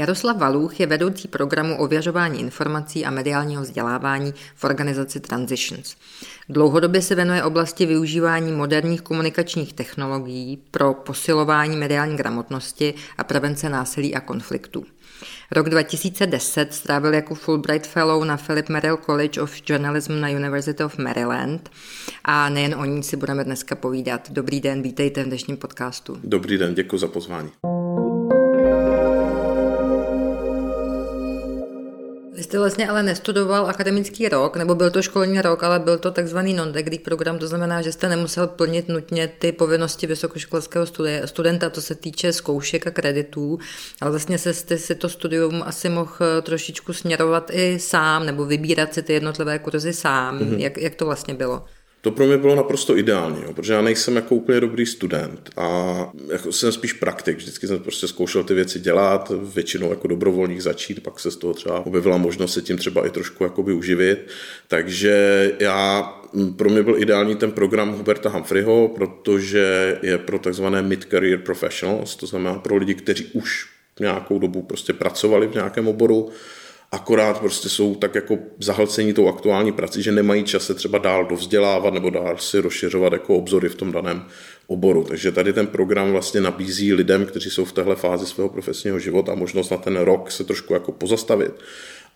Jaroslav 0.00 0.36
Valuch 0.36 0.80
je 0.80 0.86
vedoucí 0.86 1.28
programu 1.28 1.78
ověřování 1.78 2.40
informací 2.40 3.04
a 3.06 3.10
mediálního 3.10 3.62
vzdělávání 3.62 4.34
v 4.54 4.64
organizaci 4.64 5.20
Transitions. 5.20 5.96
Dlouhodobě 6.48 7.02
se 7.02 7.14
věnuje 7.14 7.42
oblasti 7.42 7.86
využívání 7.86 8.52
moderních 8.52 9.02
komunikačních 9.02 9.72
technologií 9.72 10.58
pro 10.70 10.94
posilování 10.94 11.76
mediální 11.76 12.16
gramotnosti 12.16 12.94
a 13.18 13.24
prevence 13.24 13.68
násilí 13.68 14.14
a 14.14 14.20
konfliktů. 14.20 14.84
Rok 15.52 15.68
2010 15.68 16.74
strávil 16.74 17.14
jako 17.14 17.34
Fulbright 17.34 17.86
Fellow 17.86 18.24
na 18.24 18.36
Philip 18.36 18.68
Merrill 18.68 18.96
College 18.96 19.40
of 19.40 19.54
Journalism 19.66 20.20
na 20.20 20.28
University 20.28 20.84
of 20.84 20.98
Maryland 20.98 21.70
a 22.24 22.48
nejen 22.48 22.74
o 22.74 22.84
ní 22.84 23.02
si 23.02 23.16
budeme 23.16 23.44
dneska 23.44 23.74
povídat. 23.74 24.30
Dobrý 24.30 24.60
den, 24.60 24.82
vítejte 24.82 25.22
v 25.22 25.26
dnešním 25.26 25.56
podcastu. 25.56 26.18
Dobrý 26.24 26.58
den, 26.58 26.74
děkuji 26.74 26.98
za 26.98 27.08
pozvání. 27.08 27.50
Vy 32.40 32.44
jste 32.44 32.58
vlastně 32.58 32.88
ale 32.88 33.02
nestudoval 33.02 33.66
akademický 33.66 34.28
rok, 34.28 34.56
nebo 34.56 34.74
byl 34.74 34.90
to 34.90 35.02
školní 35.02 35.40
rok, 35.40 35.62
ale 35.62 35.78
byl 35.78 35.98
to 35.98 36.10
takzvaný 36.10 36.54
non-degree 36.54 36.98
program, 36.98 37.38
to 37.38 37.48
znamená, 37.48 37.82
že 37.82 37.92
jste 37.92 38.08
nemusel 38.08 38.46
plnit 38.46 38.88
nutně 38.88 39.28
ty 39.38 39.52
povinnosti 39.52 40.06
vysokoškolského 40.06 40.86
studenta, 41.24 41.70
to 41.70 41.80
se 41.80 41.94
týče 41.94 42.32
zkoušek 42.32 42.86
a 42.86 42.90
kreditů, 42.90 43.58
ale 44.00 44.10
vlastně 44.10 44.38
se 44.38 44.54
jste 44.54 44.78
si 44.78 44.94
to 44.94 45.08
studium 45.08 45.62
asi 45.66 45.88
mohl 45.88 46.12
eh, 46.20 46.42
trošičku 46.42 46.92
směrovat 46.92 47.50
i 47.54 47.78
sám, 47.78 48.26
nebo 48.26 48.44
vybírat 48.44 48.94
si 48.94 49.02
ty 49.02 49.12
jednotlivé 49.12 49.58
kurzy 49.58 49.92
sám. 49.92 50.38
Mm-hmm. 50.38 50.58
Jak, 50.58 50.78
jak 50.78 50.94
to 50.94 51.04
vlastně 51.06 51.34
bylo? 51.34 51.64
To 52.02 52.10
pro 52.10 52.26
mě 52.26 52.38
bylo 52.38 52.54
naprosto 52.54 52.98
ideální, 52.98 53.42
jo, 53.42 53.52
protože 53.54 53.72
já 53.72 53.82
nejsem 53.82 54.16
jako 54.16 54.34
úplně 54.34 54.60
dobrý 54.60 54.86
student 54.86 55.50
a 55.56 56.10
jako 56.32 56.52
jsem 56.52 56.72
spíš 56.72 56.92
praktik. 56.92 57.36
Vždycky 57.36 57.66
jsem 57.66 57.78
prostě 57.78 58.08
zkoušel 58.08 58.44
ty 58.44 58.54
věci 58.54 58.80
dělat, 58.80 59.32
většinou 59.54 59.90
jako 59.90 60.08
dobrovolník 60.08 60.60
začít, 60.60 61.02
pak 61.02 61.20
se 61.20 61.30
z 61.30 61.36
toho 61.36 61.54
třeba 61.54 61.86
objevila 61.86 62.16
možnost 62.16 62.54
se 62.54 62.62
tím 62.62 62.78
třeba 62.78 63.06
i 63.06 63.10
trošku 63.10 63.44
jakoby 63.44 63.72
uživit. 63.72 64.18
Takže 64.68 65.52
já 65.60 66.02
pro 66.56 66.70
mě 66.70 66.82
byl 66.82 66.98
ideální 66.98 67.36
ten 67.36 67.52
program 67.52 67.92
Huberta 67.92 68.28
Humphreyho, 68.28 68.88
protože 68.88 69.98
je 70.02 70.18
pro 70.18 70.38
takzvané 70.38 70.82
mid-career 70.82 71.38
professionals, 71.38 72.16
to 72.16 72.26
znamená 72.26 72.58
pro 72.58 72.76
lidi, 72.76 72.94
kteří 72.94 73.24
už 73.32 73.68
nějakou 74.00 74.38
dobu 74.38 74.62
prostě 74.62 74.92
pracovali 74.92 75.46
v 75.46 75.54
nějakém 75.54 75.88
oboru, 75.88 76.30
akorát 76.92 77.38
prostě 77.40 77.68
jsou 77.68 77.94
tak 77.94 78.14
jako 78.14 78.38
zahlcení 78.58 79.12
tou 79.12 79.28
aktuální 79.28 79.72
prací, 79.72 80.02
že 80.02 80.12
nemají 80.12 80.44
čas 80.44 80.66
se 80.66 80.74
třeba 80.74 80.98
dál 80.98 81.24
dovzdělávat 81.24 81.94
nebo 81.94 82.10
dál 82.10 82.38
si 82.38 82.60
rozšiřovat 82.60 83.12
jako 83.12 83.36
obzory 83.36 83.68
v 83.68 83.74
tom 83.74 83.92
daném 83.92 84.24
oboru. 84.66 85.04
Takže 85.04 85.32
tady 85.32 85.52
ten 85.52 85.66
program 85.66 86.12
vlastně 86.12 86.40
nabízí 86.40 86.94
lidem, 86.94 87.26
kteří 87.26 87.50
jsou 87.50 87.64
v 87.64 87.72
téhle 87.72 87.96
fázi 87.96 88.26
svého 88.26 88.48
profesního 88.48 88.98
života, 88.98 89.34
možnost 89.34 89.70
na 89.70 89.76
ten 89.76 89.96
rok 89.96 90.30
se 90.30 90.44
trošku 90.44 90.74
jako 90.74 90.92
pozastavit 90.92 91.52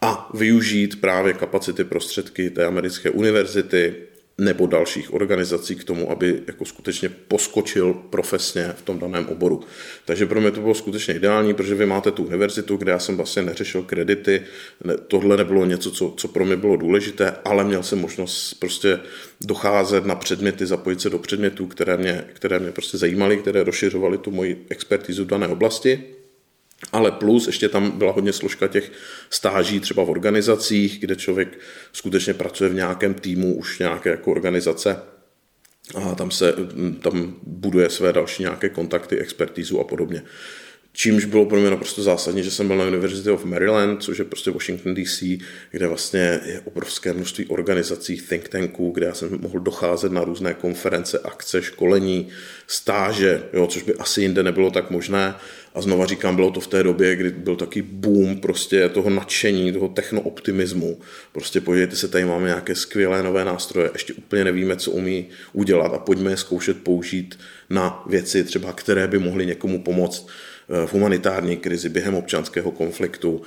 a 0.02 0.30
využít 0.34 1.00
právě 1.00 1.34
kapacity 1.34 1.84
prostředky 1.84 2.50
té 2.50 2.64
americké 2.64 3.10
univerzity, 3.10 3.94
nebo 4.38 4.66
dalších 4.66 5.14
organizací 5.14 5.76
k 5.76 5.84
tomu, 5.84 6.10
aby 6.10 6.42
jako 6.46 6.64
skutečně 6.64 7.08
poskočil 7.08 7.94
profesně 7.94 8.74
v 8.76 8.82
tom 8.82 8.98
daném 8.98 9.26
oboru. 9.28 9.60
Takže 10.04 10.26
pro 10.26 10.40
mě 10.40 10.50
to 10.50 10.60
bylo 10.60 10.74
skutečně 10.74 11.14
ideální, 11.14 11.54
protože 11.54 11.74
vy 11.74 11.86
máte 11.86 12.10
tu 12.10 12.24
univerzitu, 12.24 12.76
kde 12.76 12.92
já 12.92 12.98
jsem 12.98 13.16
vlastně 13.16 13.42
neřešil 13.42 13.82
kredity, 13.82 14.42
ne, 14.84 14.96
tohle 14.96 15.36
nebylo 15.36 15.64
něco, 15.64 15.90
co, 15.90 16.14
co 16.16 16.28
pro 16.28 16.44
mě 16.44 16.56
bylo 16.56 16.76
důležité, 16.76 17.34
ale 17.44 17.64
měl 17.64 17.82
jsem 17.82 17.98
možnost 17.98 18.54
prostě 18.54 19.00
docházet 19.40 20.06
na 20.06 20.14
předměty, 20.14 20.66
zapojit 20.66 21.00
se 21.00 21.10
do 21.10 21.18
předmětů, 21.18 21.66
které 21.66 21.96
mě, 21.96 22.24
které 22.32 22.58
mě 22.58 22.70
prostě 22.70 22.98
zajímaly, 22.98 23.36
které 23.36 23.64
rozšiřovaly 23.64 24.18
tu 24.18 24.30
moji 24.30 24.66
expertizu 24.68 25.24
v 25.24 25.28
dané 25.28 25.48
oblasti. 25.48 26.13
Ale 26.92 27.12
plus 27.12 27.46
ještě 27.46 27.68
tam 27.68 27.90
byla 27.90 28.12
hodně 28.12 28.32
složka 28.32 28.68
těch 28.68 28.92
stáží 29.30 29.80
třeba 29.80 30.04
v 30.04 30.10
organizacích, 30.10 31.00
kde 31.00 31.16
člověk 31.16 31.58
skutečně 31.92 32.34
pracuje 32.34 32.70
v 32.70 32.74
nějakém 32.74 33.14
týmu 33.14 33.54
už 33.54 33.78
nějaké 33.78 34.10
jako 34.10 34.30
organizace 34.30 34.96
a 35.94 36.14
tam 36.14 36.30
se 36.30 36.54
tam 37.02 37.36
buduje 37.42 37.90
své 37.90 38.12
další 38.12 38.42
nějaké 38.42 38.68
kontakty, 38.68 39.18
expertízu 39.18 39.80
a 39.80 39.84
podobně. 39.84 40.22
Čímž 40.96 41.24
bylo 41.24 41.46
pro 41.46 41.60
mě 41.60 41.70
naprosto 41.70 42.02
zásadní, 42.02 42.42
že 42.42 42.50
jsem 42.50 42.68
byl 42.68 42.76
na 42.76 42.84
University 42.84 43.30
of 43.30 43.44
Maryland, 43.44 44.02
což 44.02 44.18
je 44.18 44.24
prostě 44.24 44.50
Washington 44.50 44.94
DC, 44.94 45.22
kde 45.70 45.86
vlastně 45.86 46.40
je 46.44 46.60
obrovské 46.64 47.12
množství 47.12 47.46
organizací, 47.46 48.16
think 48.16 48.48
tanků, 48.48 48.90
kde 48.90 49.06
já 49.06 49.14
jsem 49.14 49.38
mohl 49.40 49.60
docházet 49.60 50.12
na 50.12 50.24
různé 50.24 50.54
konference, 50.54 51.18
akce, 51.18 51.62
školení, 51.62 52.28
stáže, 52.66 53.42
jo, 53.52 53.66
což 53.66 53.82
by 53.82 53.94
asi 53.94 54.22
jinde 54.22 54.42
nebylo 54.42 54.70
tak 54.70 54.90
možné. 54.90 55.34
A 55.74 55.80
znova 55.80 56.06
říkám, 56.06 56.36
bylo 56.36 56.50
to 56.50 56.60
v 56.60 56.66
té 56.66 56.82
době, 56.82 57.16
kdy 57.16 57.30
byl 57.30 57.56
taky 57.56 57.82
boom 57.82 58.36
prostě 58.36 58.88
toho 58.88 59.10
nadšení, 59.10 59.72
toho 59.72 59.88
technooptimismu. 59.88 60.98
Prostě 61.32 61.60
podívejte 61.60 61.96
se, 61.96 62.08
tady 62.08 62.24
máme 62.24 62.46
nějaké 62.46 62.74
skvělé 62.74 63.22
nové 63.22 63.44
nástroje, 63.44 63.90
ještě 63.92 64.12
úplně 64.12 64.44
nevíme, 64.44 64.76
co 64.76 64.90
umí 64.90 65.28
udělat 65.52 65.94
a 65.94 65.98
pojďme 65.98 66.30
je 66.30 66.36
zkoušet 66.36 66.82
použít 66.82 67.38
na 67.70 68.02
věci 68.06 68.44
třeba, 68.44 68.72
které 68.72 69.08
by 69.08 69.18
mohly 69.18 69.46
někomu 69.46 69.82
pomoct 69.82 70.28
v 70.86 70.92
humanitární 70.92 71.56
krizi, 71.56 71.88
během 71.88 72.14
občanského 72.14 72.70
konfliktu 72.70 73.42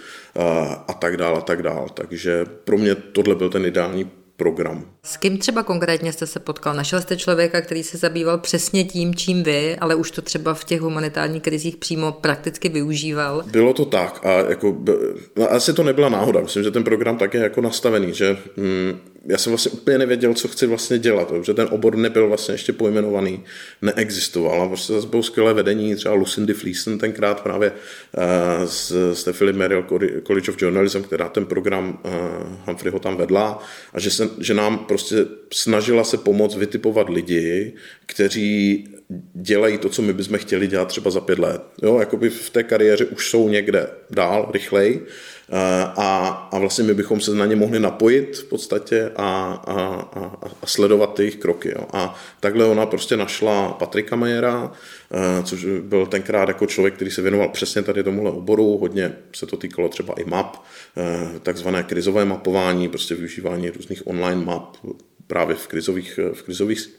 a 0.88 0.94
tak 0.94 1.18
dále 1.18 1.38
a 1.38 1.42
tak 1.42 1.64
dále. 1.64 1.88
Takže 1.94 2.46
pro 2.64 2.78
mě 2.78 2.96
tohle 2.96 3.36
byl 3.36 3.50
ten 3.50 3.66
ideální 3.66 4.10
program. 4.36 4.92
S 5.08 5.18
kým 5.18 5.38
třeba 5.38 5.64
konkrétně 5.64 6.14
jste 6.14 6.28
se 6.28 6.40
potkal? 6.40 6.74
Našel 6.74 7.02
jste 7.02 7.18
člověka, 7.18 7.62
který 7.62 7.84
se 7.84 7.98
zabýval 7.98 8.38
přesně 8.38 8.84
tím, 8.84 9.16
čím 9.16 9.44
vy, 9.44 9.78
ale 9.78 9.96
už 9.96 10.12
to 10.12 10.22
třeba 10.22 10.54
v 10.54 10.64
těch 10.64 10.82
humanitárních 10.82 11.44
krizích 11.44 11.78
přímo 11.78 12.12
prakticky 12.12 12.70
využíval? 12.70 13.44
Bylo 13.52 13.74
to 13.74 13.86
tak 13.86 14.26
a 14.26 14.32
jako, 14.32 14.78
no, 15.36 15.52
asi 15.52 15.74
to 15.74 15.84
nebyla 15.84 16.10
náhoda. 16.10 16.42
Myslím, 16.42 16.64
že 16.64 16.72
ten 16.72 16.84
program 16.84 17.18
tak 17.18 17.34
je 17.34 17.42
jako 17.42 17.62
nastavený, 17.62 18.14
že 18.14 18.38
hm, 18.58 19.00
já 19.28 19.38
jsem 19.38 19.52
vlastně 19.52 19.72
úplně 19.72 19.98
nevěděl, 19.98 20.34
co 20.34 20.48
chci 20.48 20.68
vlastně 20.68 21.00
dělat, 21.00 21.28
protože 21.28 21.54
ten 21.54 21.68
obor 21.72 21.96
nebyl 21.96 22.28
vlastně 22.28 22.54
ještě 22.54 22.74
pojmenovaný, 22.74 23.44
neexistoval. 23.82 24.62
A 24.62 24.68
prostě 24.68 24.94
zase 24.94 25.08
bylo 25.08 25.24
skvělé 25.24 25.54
vedení, 25.54 25.96
třeba 25.96 26.16
Lucindy 26.16 26.54
Fleeson 26.54 26.98
tenkrát 26.98 27.42
právě 27.42 27.72
uh, 27.72 29.14
té 29.24 29.34
Philip 29.34 29.56
Merrill 29.56 29.86
College 30.28 30.52
of 30.52 30.62
Journalism, 30.62 31.02
která 31.02 31.30
ten 31.30 31.46
program 31.46 32.00
uh, 32.06 32.12
Humphreyho 32.66 33.00
tam 33.00 33.18
vedla 33.18 33.64
a 33.94 34.00
že, 34.00 34.12
se, 34.12 34.30
že 34.40 34.54
nám 34.54 34.78
snažila 35.54 36.04
se 36.04 36.18
pomoct 36.18 36.56
vytipovat 36.56 37.10
lidi, 37.10 37.74
kteří 38.06 38.88
dělají 39.34 39.78
to, 39.78 39.90
co 39.90 40.02
my 40.02 40.14
bychom 40.14 40.38
chtěli 40.38 40.68
dělat 40.68 40.88
třeba 40.88 41.12
za 41.12 41.22
pět 41.22 41.40
let. 41.40 41.62
Jo, 41.84 42.00
jakoby 42.00 42.30
v 42.30 42.50
té 42.50 42.64
kariéře 42.64 43.06
už 43.06 43.30
jsou 43.30 43.50
někde 43.50 43.88
dál, 44.12 44.50
rychleji 44.54 45.06
a, 45.96 46.28
a 46.52 46.60
vlastně 46.60 46.84
my 46.84 46.94
bychom 46.94 47.22
se 47.22 47.36
na 47.36 47.46
ně 47.46 47.56
mohli 47.56 47.80
napojit 47.80 48.38
v 48.38 48.44
podstatě 48.44 49.12
a, 49.16 49.24
a, 49.68 49.74
a, 50.14 50.52
a 50.62 50.66
sledovat 50.66 51.14
ty 51.14 51.24
jejich 51.24 51.36
kroky. 51.36 51.70
Jo. 51.70 51.88
A 51.94 52.16
takhle 52.40 52.66
ona 52.66 52.86
prostě 52.86 53.18
našla 53.18 53.72
Patrika 53.72 54.16
Majera, 54.16 54.72
eh, 55.12 55.44
což 55.44 55.66
byl 55.82 56.06
tenkrát 56.06 56.48
jako 56.48 56.66
člověk, 56.66 56.96
který 56.96 57.12
se 57.12 57.22
věnoval 57.22 57.50
přesně 57.50 57.82
tady 57.82 58.04
tomuhle 58.04 58.32
oboru, 58.32 58.78
hodně 58.78 59.16
se 59.36 59.46
to 59.46 59.58
týkalo 59.58 59.90
třeba 59.90 60.14
i 60.14 60.24
map, 60.24 60.56
eh, 60.98 61.40
takzvané 61.40 61.84
krizové 61.84 62.26
mapování, 62.26 62.90
prostě 62.90 63.16
využívání 63.16 63.70
různých 63.70 64.08
online 64.08 64.46
map 64.46 64.78
právě 65.28 65.56
v 65.56 65.68
krizových, 65.68 66.20
v 66.34 66.42
krizových 66.42 66.90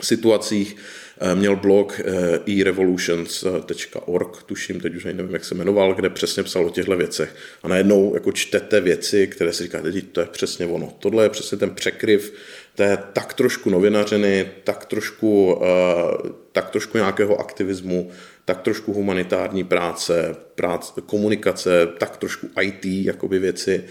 situacích. 0.00 0.76
Eh, 1.20 1.34
měl 1.34 1.56
blog 1.56 2.00
eh, 2.00 2.60
erevolutions.org, 2.60 4.42
tuším, 4.42 4.80
teď 4.80 4.94
už 4.94 5.04
nevím, 5.04 5.30
jak 5.30 5.44
se 5.44 5.54
jmenoval, 5.54 5.94
kde 5.94 6.10
přesně 6.10 6.42
psal 6.42 6.66
o 6.66 6.70
těchto 6.70 6.96
věcech. 6.96 7.34
A 7.62 7.68
najednou 7.68 8.14
jako 8.14 8.32
čtete 8.32 8.80
věci, 8.80 9.26
které 9.26 9.52
si 9.52 9.62
říkáte, 9.62 9.92
to 9.92 10.20
je 10.20 10.26
přesně 10.26 10.66
ono. 10.66 10.92
Tohle 10.98 11.24
je 11.24 11.30
přesně 11.30 11.58
ten 11.58 11.70
překryv 11.70 12.32
té 12.74 12.98
tak 13.12 13.34
trošku 13.34 13.70
novinařiny, 13.70 14.50
tak 14.64 14.84
trošku, 14.84 15.62
eh, 15.62 16.28
tak 16.52 16.70
trošku 16.70 16.98
nějakého 16.98 17.40
aktivismu, 17.40 18.10
tak 18.44 18.62
trošku 18.62 18.92
humanitární 18.92 19.64
práce, 19.64 20.36
práce, 20.54 20.92
komunikace, 21.06 21.88
tak 21.98 22.16
trošku 22.16 22.48
IT 22.60 22.84
jakoby 22.84 23.38
věci. 23.38 23.84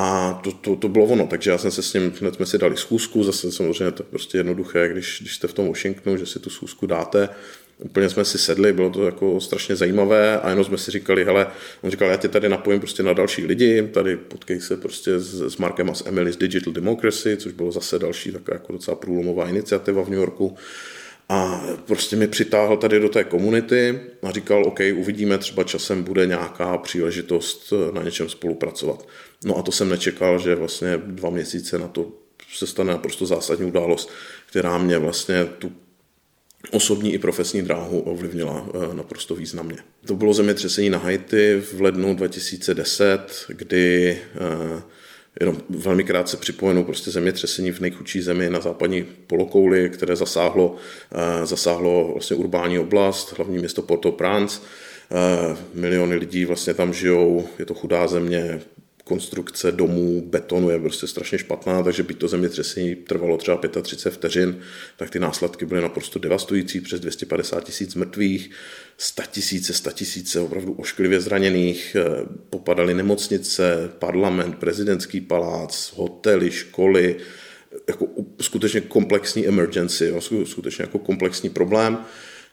A 0.00 0.32
to, 0.44 0.52
to, 0.52 0.76
to 0.76 0.88
bylo 0.88 1.04
ono, 1.04 1.26
takže 1.26 1.50
já 1.50 1.58
jsem 1.58 1.70
se 1.70 1.82
s 1.82 1.94
ním, 1.94 2.12
hned 2.20 2.34
jsme 2.34 2.46
si 2.46 2.58
dali 2.58 2.76
schůzku, 2.76 3.24
zase 3.24 3.52
samozřejmě 3.52 3.90
to 3.90 4.02
je 4.02 4.06
prostě 4.10 4.38
jednoduché, 4.38 4.88
když, 4.88 5.18
když 5.20 5.34
jste 5.34 5.48
v 5.48 5.52
tom 5.52 5.68
Washingtonu, 5.68 6.16
že 6.16 6.26
si 6.26 6.38
tu 6.38 6.50
schůzku 6.50 6.86
dáte, 6.86 7.28
úplně 7.78 8.08
jsme 8.08 8.24
si 8.24 8.38
sedli, 8.38 8.72
bylo 8.72 8.90
to 8.90 9.04
jako 9.04 9.40
strašně 9.40 9.76
zajímavé 9.76 10.40
a 10.40 10.48
jenom 10.50 10.64
jsme 10.64 10.78
si 10.78 10.90
říkali, 10.90 11.24
hele, 11.24 11.46
on 11.82 11.90
říkal, 11.90 12.08
já 12.08 12.16
tě 12.16 12.28
tady 12.28 12.48
napojím 12.48 12.80
prostě 12.80 13.02
na 13.02 13.12
další 13.12 13.46
lidi, 13.46 13.88
tady 13.92 14.16
potkej 14.16 14.60
se 14.60 14.76
prostě 14.76 15.20
s, 15.20 15.54
s 15.54 15.56
Markem 15.56 15.90
a 15.90 15.94
s 15.94 16.06
Emily's 16.06 16.36
Digital 16.36 16.72
Democracy, 16.72 17.36
což 17.36 17.52
bylo 17.52 17.72
zase 17.72 17.98
další 17.98 18.32
taková 18.32 18.54
jako 18.54 18.72
docela 18.72 18.94
průlomová 18.94 19.48
iniciativa 19.48 20.04
v 20.04 20.08
New 20.08 20.18
Yorku. 20.18 20.56
A 21.32 21.60
prostě 21.86 22.16
mi 22.16 22.28
přitáhl 22.28 22.76
tady 22.76 23.00
do 23.00 23.08
té 23.08 23.24
komunity 23.24 24.00
a 24.22 24.30
říkal, 24.30 24.66
OK, 24.66 24.80
uvidíme, 24.96 25.38
třeba 25.38 25.64
časem 25.64 26.02
bude 26.02 26.26
nějaká 26.26 26.78
příležitost 26.78 27.72
na 27.92 28.02
něčem 28.02 28.28
spolupracovat. 28.28 29.08
No 29.44 29.58
a 29.58 29.62
to 29.62 29.72
jsem 29.72 29.88
nečekal, 29.88 30.38
že 30.38 30.54
vlastně 30.54 30.96
dva 30.96 31.30
měsíce 31.30 31.78
na 31.78 31.88
to 31.88 32.12
se 32.54 32.66
stane 32.66 32.92
naprosto 32.92 33.26
zásadní 33.26 33.66
událost, 33.66 34.10
která 34.46 34.78
mě 34.78 34.98
vlastně 34.98 35.44
tu 35.44 35.72
osobní 36.70 37.14
i 37.14 37.18
profesní 37.18 37.62
dráhu 37.62 38.00
ovlivnila 38.00 38.68
naprosto 38.92 39.34
významně. 39.34 39.76
To 40.06 40.14
bylo 40.14 40.34
zemětřesení 40.34 40.90
na 40.90 40.98
Haiti 40.98 41.60
v 41.60 41.80
lednu 41.80 42.14
2010, 42.14 43.44
kdy 43.48 44.18
jenom 45.40 45.56
velmi 45.68 46.04
krátce 46.04 46.36
připomenu 46.36 46.84
prostě 46.84 47.10
zemětřesení 47.10 47.70
v 47.70 47.80
nejchudší 47.80 48.22
zemi 48.22 48.50
na 48.50 48.60
západní 48.60 49.06
polokouli, 49.26 49.90
které 49.90 50.16
zasáhlo, 50.16 50.76
zasáhlo 51.44 52.10
vlastně 52.12 52.36
urbání 52.36 52.78
oblast, 52.78 53.36
hlavní 53.36 53.58
město 53.58 53.82
Port-au-Prince, 53.82 54.60
miliony 55.74 56.16
lidí 56.16 56.44
vlastně 56.44 56.74
tam 56.74 56.92
žijou, 56.92 57.48
je 57.58 57.66
to 57.66 57.74
chudá 57.74 58.06
země, 58.06 58.60
konstrukce 59.10 59.72
domů, 59.72 60.22
betonu 60.26 60.70
je 60.70 60.78
prostě 60.78 61.06
strašně 61.06 61.38
špatná, 61.38 61.82
takže 61.82 62.02
byť 62.02 62.18
to 62.18 62.28
zemětřesení 62.28 62.94
trvalo 62.94 63.36
třeba 63.36 63.60
35 63.82 64.14
vteřin, 64.14 64.58
tak 64.96 65.10
ty 65.10 65.18
následky 65.18 65.66
byly 65.66 65.80
naprosto 65.80 66.18
devastující, 66.18 66.80
přes 66.80 67.00
250 67.00 67.64
tisíc 67.64 67.94
mrtvých, 67.94 68.50
100 68.98 69.22
tisíce, 69.30 69.72
100 69.72 69.90
tisíce 69.90 70.40
opravdu 70.40 70.72
ošklivě 70.72 71.20
zraněných, 71.20 71.96
eh, 71.98 72.26
popadaly 72.50 72.94
nemocnice, 72.94 73.90
parlament, 73.98 74.58
prezidentský 74.58 75.20
palác, 75.20 75.92
hotely, 75.96 76.50
školy, 76.50 77.16
jako 77.88 78.06
skutečně 78.40 78.80
komplexní 78.80 79.46
emergency, 79.48 80.14
skutečně 80.44 80.82
jako 80.82 80.98
komplexní 80.98 81.50
problém. 81.50 81.98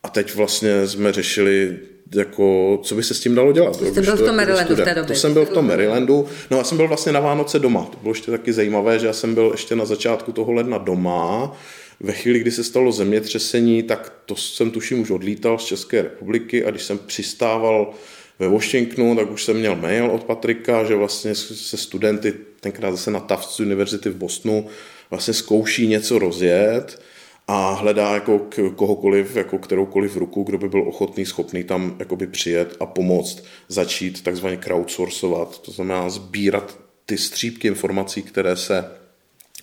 A 0.03 0.09
teď 0.09 0.35
vlastně 0.35 0.87
jsme 0.87 1.11
řešili 1.13 1.77
jako, 2.15 2.79
co 2.83 2.95
by 2.95 3.03
se 3.03 3.13
s 3.13 3.19
tím 3.19 3.35
dalo 3.35 3.51
dělat. 3.51 3.79
To 3.79 3.85
jste 3.85 4.01
byl 4.01 4.15
v 4.15 4.21
tom 4.25 4.35
Marylandu 4.35 4.75
v 4.75 4.77
té 4.77 4.95
době. 4.95 5.03
To 5.03 5.13
jsem 5.13 5.33
byl 5.33 5.45
v 5.45 5.49
tom 5.49 5.67
Marylandu. 5.67 6.25
No 6.51 6.57
já 6.57 6.63
jsem 6.63 6.77
byl 6.77 6.87
vlastně 6.87 7.11
na 7.11 7.19
Vánoce 7.19 7.59
doma. 7.59 7.83
To 7.91 7.97
bylo 8.01 8.13
ještě 8.13 8.31
taky 8.31 8.53
zajímavé, 8.53 8.99
že 8.99 9.07
já 9.07 9.13
jsem 9.13 9.33
byl 9.33 9.49
ještě 9.51 9.75
na 9.75 9.85
začátku 9.85 10.31
toho 10.31 10.51
ledna 10.51 10.77
doma. 10.77 11.57
Ve 11.99 12.13
chvíli, 12.13 12.39
kdy 12.39 12.51
se 12.51 12.63
stalo 12.63 12.91
zemětřesení, 12.91 13.83
tak 13.83 14.13
to 14.25 14.35
jsem 14.35 14.71
tuším 14.71 14.99
už 14.99 15.09
odlítal 15.09 15.57
z 15.57 15.65
České 15.65 16.01
republiky 16.01 16.65
a 16.65 16.71
když 16.71 16.83
jsem 16.83 16.97
přistával 16.97 17.93
ve 18.39 18.47
Washingtonu, 18.47 19.15
tak 19.15 19.31
už 19.31 19.43
jsem 19.43 19.57
měl 19.57 19.75
mail 19.75 20.11
od 20.11 20.23
Patrika, 20.23 20.83
že 20.83 20.95
vlastně 20.95 21.35
se 21.35 21.77
studenty, 21.77 22.33
tenkrát 22.59 22.91
zase 22.91 23.11
na 23.11 23.19
Tufts 23.19 23.59
University 23.59 24.09
v 24.09 24.15
Bostonu, 24.15 24.67
vlastně 25.09 25.33
zkouší 25.33 25.87
něco 25.87 26.19
rozjet 26.19 27.01
a 27.47 27.73
hledá 27.73 28.13
jako 28.13 28.47
kohokoliv, 28.75 29.35
jako 29.35 29.57
kteroukoliv 29.57 30.15
ruku, 30.17 30.43
kdo 30.43 30.57
by 30.57 30.69
byl 30.69 30.87
ochotný, 30.87 31.25
schopný 31.25 31.63
tam 31.63 31.95
jakoby 31.99 32.27
přijet 32.27 32.77
a 32.79 32.85
pomoct, 32.85 33.43
začít 33.67 34.23
takzvaně 34.23 34.57
crowdsourcovat, 34.57 35.61
to 35.61 35.71
znamená 35.71 36.09
sbírat 36.09 36.77
ty 37.05 37.17
střípky 37.17 37.67
informací, 37.67 38.21
které 38.21 38.55
se 38.55 38.91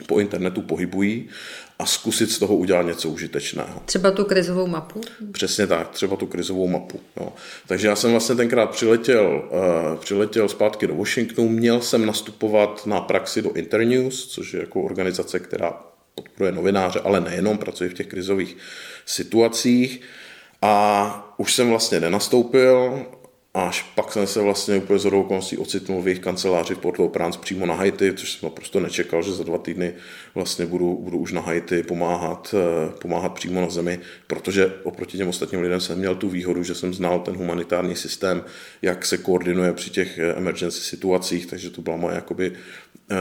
po 0.07 0.21
internetu 0.21 0.63
pohybují 0.63 1.29
a 1.79 1.87
zkusit 1.87 2.31
z 2.31 2.39
toho 2.39 2.57
udělat 2.57 2.83
něco 2.83 3.09
užitečného. 3.09 3.83
Třeba 3.85 4.11
tu 4.11 4.25
krizovou 4.25 4.67
mapu? 4.67 5.01
Přesně 5.33 5.67
tak, 5.67 5.89
třeba 5.89 6.17
tu 6.17 6.27
krizovou 6.27 6.69
mapu. 6.69 7.01
Jo. 7.21 7.33
Takže 7.67 7.89
já 7.89 7.97
jsem 7.97 8.11
vlastně 8.11 8.35
tenkrát 8.35 8.71
přiletěl, 8.71 9.51
uh, 9.51 9.99
přiletěl 9.99 10.49
zpátky 10.49 10.87
do 10.87 10.95
Washingtonu, 10.95 11.49
měl 11.49 11.81
jsem 11.81 12.07
nastupovat 12.07 12.87
na 12.87 13.01
praxi 13.01 13.43
do 13.43 13.53
Internews, 13.53 14.27
což 14.27 14.55
je 14.55 14.61
jako 14.61 14.83
organizace, 14.83 15.39
která 15.39 15.94
podporuje 16.15 16.53
novináře, 16.53 17.01
ale 17.05 17.21
nejenom, 17.21 17.59
pracuje 17.59 17.91
v 17.91 17.95
těch 17.95 18.07
krizových 18.07 18.57
situacích. 19.07 20.01
A 20.63 21.35
už 21.39 21.55
jsem 21.55 21.69
vlastně 21.69 22.01
nenastoupil, 22.01 23.07
až 23.55 23.83
pak 23.83 24.13
jsem 24.13 24.27
se 24.27 24.41
vlastně 24.41 24.77
úplně 24.77 24.99
z 24.99 25.07
okolností 25.07 25.59
ocitnul 25.59 26.03
v 26.03 26.09
jejich 26.09 26.21
kanceláři 26.21 26.75
v 26.75 26.79
Porto 26.79 27.09
Prance 27.09 27.39
přímo 27.39 27.67
na 27.67 27.75
Haiti, 27.75 28.13
což 28.13 28.33
jsem 28.33 28.51
prostě 28.51 28.81
nečekal, 28.81 29.23
že 29.23 29.33
za 29.33 29.45
dva 29.45 29.59
týdny 29.59 29.95
vlastně 30.35 30.67
budu, 30.67 30.99
budu 31.01 31.19
už 31.19 31.33
na 31.33 31.41
Haiti 31.41 31.83
pomáhat, 31.83 32.55
eh, 32.59 32.93
pomáhat 32.99 33.29
přímo 33.29 33.61
na 33.61 33.71
zemi, 33.71 34.01
protože 34.27 34.73
oproti 34.83 35.17
těm 35.17 35.29
ostatním 35.29 35.61
lidem 35.61 35.81
jsem 35.81 35.99
měl 35.99 36.15
tu 36.15 36.29
výhodu, 36.29 36.63
že 36.63 36.75
jsem 36.75 36.95
znal 36.95 37.21
ten 37.21 37.37
humanitární 37.37 37.97
systém, 37.97 38.45
jak 38.83 39.07
se 39.07 39.19
koordinuje 39.19 39.73
při 39.73 39.91
těch 39.91 40.19
eh, 40.19 40.35
emergency 40.37 40.81
situacích, 40.81 41.47
takže 41.47 41.71
to 41.71 41.83
byla 41.83 41.97
moje 41.97 42.15
jakoby 42.15 42.53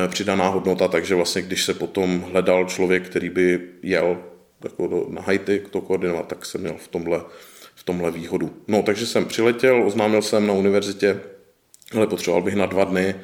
přidaná 0.07 0.47
hodnota, 0.47 0.87
takže 0.87 1.15
vlastně 1.15 1.41
když 1.41 1.63
se 1.63 1.73
potom 1.73 2.21
hledal 2.31 2.65
člověk, 2.65 3.05
který 3.05 3.29
by 3.29 3.59
jel 3.81 4.17
jako 4.63 4.87
do, 4.87 5.05
na 5.09 5.21
Haiti 5.21 5.59
to 5.69 5.81
koordinovat, 5.81 6.27
tak 6.27 6.45
jsem 6.45 6.61
měl 6.61 6.75
v 6.77 6.87
tomhle 6.87 7.21
v 7.75 7.83
tomhle 7.83 8.11
výhodu. 8.11 8.53
No, 8.67 8.83
takže 8.83 9.07
jsem 9.07 9.25
přiletěl, 9.25 9.87
oznámil 9.87 10.21
jsem 10.21 10.47
na 10.47 10.53
univerzitě, 10.53 11.19
ale 11.95 12.07
potřeboval 12.07 12.43
bych 12.43 12.55
na 12.55 12.65
dva 12.65 12.83
dny, 12.83 13.15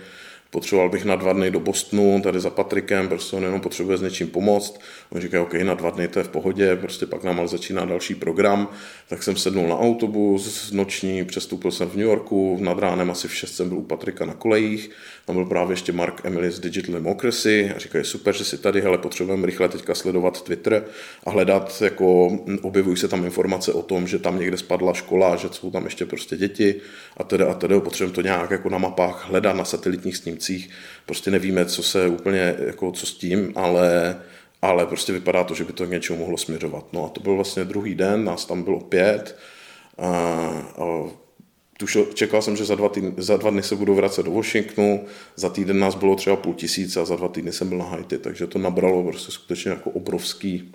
potřeboval 0.51 0.89
bych 0.89 1.05
na 1.05 1.15
dva 1.15 1.33
dny 1.33 1.51
do 1.51 1.59
Bostonu, 1.59 2.21
tady 2.21 2.39
za 2.39 2.49
Patrikem, 2.49 3.07
prostě 3.07 3.35
on 3.35 3.43
jenom 3.43 3.61
potřebuje 3.61 3.97
s 3.97 4.01
něčím 4.01 4.27
pomoct. 4.27 4.79
On 5.09 5.21
říká, 5.21 5.41
OK, 5.41 5.53
na 5.53 5.73
dva 5.73 5.89
dny 5.89 6.07
to 6.07 6.19
je 6.19 6.23
v 6.23 6.29
pohodě, 6.29 6.75
prostě 6.75 7.05
pak 7.05 7.23
nám 7.23 7.39
ale 7.39 7.47
začíná 7.47 7.85
další 7.85 8.15
program. 8.15 8.67
Tak 9.07 9.23
jsem 9.23 9.35
sednul 9.35 9.67
na 9.67 9.79
autobus 9.79 10.71
noční, 10.71 11.25
přestoupil 11.25 11.71
jsem 11.71 11.89
v 11.89 11.95
New 11.95 12.05
Yorku, 12.05 12.57
nad 12.61 12.79
ránem 12.79 13.11
asi 13.11 13.27
v 13.27 13.35
6 13.35 13.55
jsem 13.55 13.69
byl 13.69 13.77
u 13.77 13.83
Patrika 13.83 14.25
na 14.25 14.33
kolejích, 14.33 14.91
tam 15.29 15.35
byl 15.35 15.45
právě 15.45 15.73
ještě 15.73 15.91
Mark 15.91 16.25
Emily 16.25 16.51
z 16.51 16.59
Digital 16.59 16.93
Democracy 16.93 17.71
a 17.75 17.79
říkají, 17.79 18.05
super, 18.05 18.35
že 18.35 18.43
si 18.43 18.57
tady, 18.57 18.81
hele, 18.81 18.97
potřebujeme 18.97 19.45
rychle 19.45 19.69
teďka 19.69 19.95
sledovat 19.95 20.41
Twitter 20.41 20.85
a 21.23 21.29
hledat, 21.29 21.81
jako 21.81 22.27
objevují 22.61 22.97
se 22.97 23.07
tam 23.07 23.25
informace 23.25 23.73
o 23.73 23.81
tom, 23.81 24.07
že 24.07 24.19
tam 24.19 24.39
někde 24.39 24.57
spadla 24.57 24.93
škola, 24.93 25.35
že 25.35 25.47
jsou 25.51 25.71
tam 25.71 25.85
ještě 25.85 26.05
prostě 26.05 26.37
děti 26.37 26.75
a 27.17 27.23
tedy 27.23 27.43
a 27.43 27.53
tedy, 27.53 27.79
potřebujeme 27.79 28.15
to 28.15 28.21
nějak 28.21 28.51
jako 28.51 28.69
na 28.69 28.77
mapách 28.77 29.29
hledat 29.29 29.55
na 29.55 29.65
satelitních 29.65 30.17
snímcích, 30.17 30.69
prostě 31.05 31.31
nevíme, 31.31 31.65
co 31.65 31.83
se 31.83 32.07
úplně, 32.07 32.55
jako 32.65 32.91
co 32.91 33.05
s 33.05 33.13
tím, 33.13 33.53
ale 33.55 34.17
ale 34.61 34.85
prostě 34.85 35.13
vypadá 35.13 35.43
to, 35.43 35.53
že 35.53 35.63
by 35.63 35.73
to 35.73 35.85
k 35.85 35.89
něčemu 35.89 36.19
mohlo 36.19 36.37
směřovat. 36.37 36.93
No 36.93 37.05
a 37.05 37.09
to 37.09 37.21
byl 37.21 37.35
vlastně 37.35 37.63
druhý 37.63 37.95
den, 37.95 38.23
nás 38.23 38.45
tam 38.45 38.63
bylo 38.63 38.79
pět 38.79 39.37
a, 39.97 40.07
a 40.77 40.85
tušil, 41.79 42.05
čekal 42.13 42.41
jsem, 42.41 42.57
že 42.57 42.65
za 42.65 42.75
dva, 42.75 42.89
týdny, 42.89 43.13
za 43.17 43.37
dva 43.37 43.49
dny 43.49 43.63
se 43.63 43.75
budu 43.75 43.95
vracet 43.95 44.23
do 44.23 44.31
Washingtonu, 44.31 45.05
za 45.35 45.49
týden 45.49 45.79
nás 45.79 45.95
bylo 45.95 46.15
třeba 46.15 46.35
půl 46.35 46.53
tisíce 46.53 46.99
a 46.99 47.05
za 47.05 47.15
dva 47.15 47.27
týdny 47.27 47.51
jsem 47.51 47.69
byl 47.69 47.77
na 47.77 47.85
Haiti, 47.85 48.17
takže 48.17 48.47
to 48.47 48.59
nabralo 48.59 49.03
prostě 49.03 49.31
skutečně 49.31 49.71
jako 49.71 49.89
obrovský, 49.89 50.71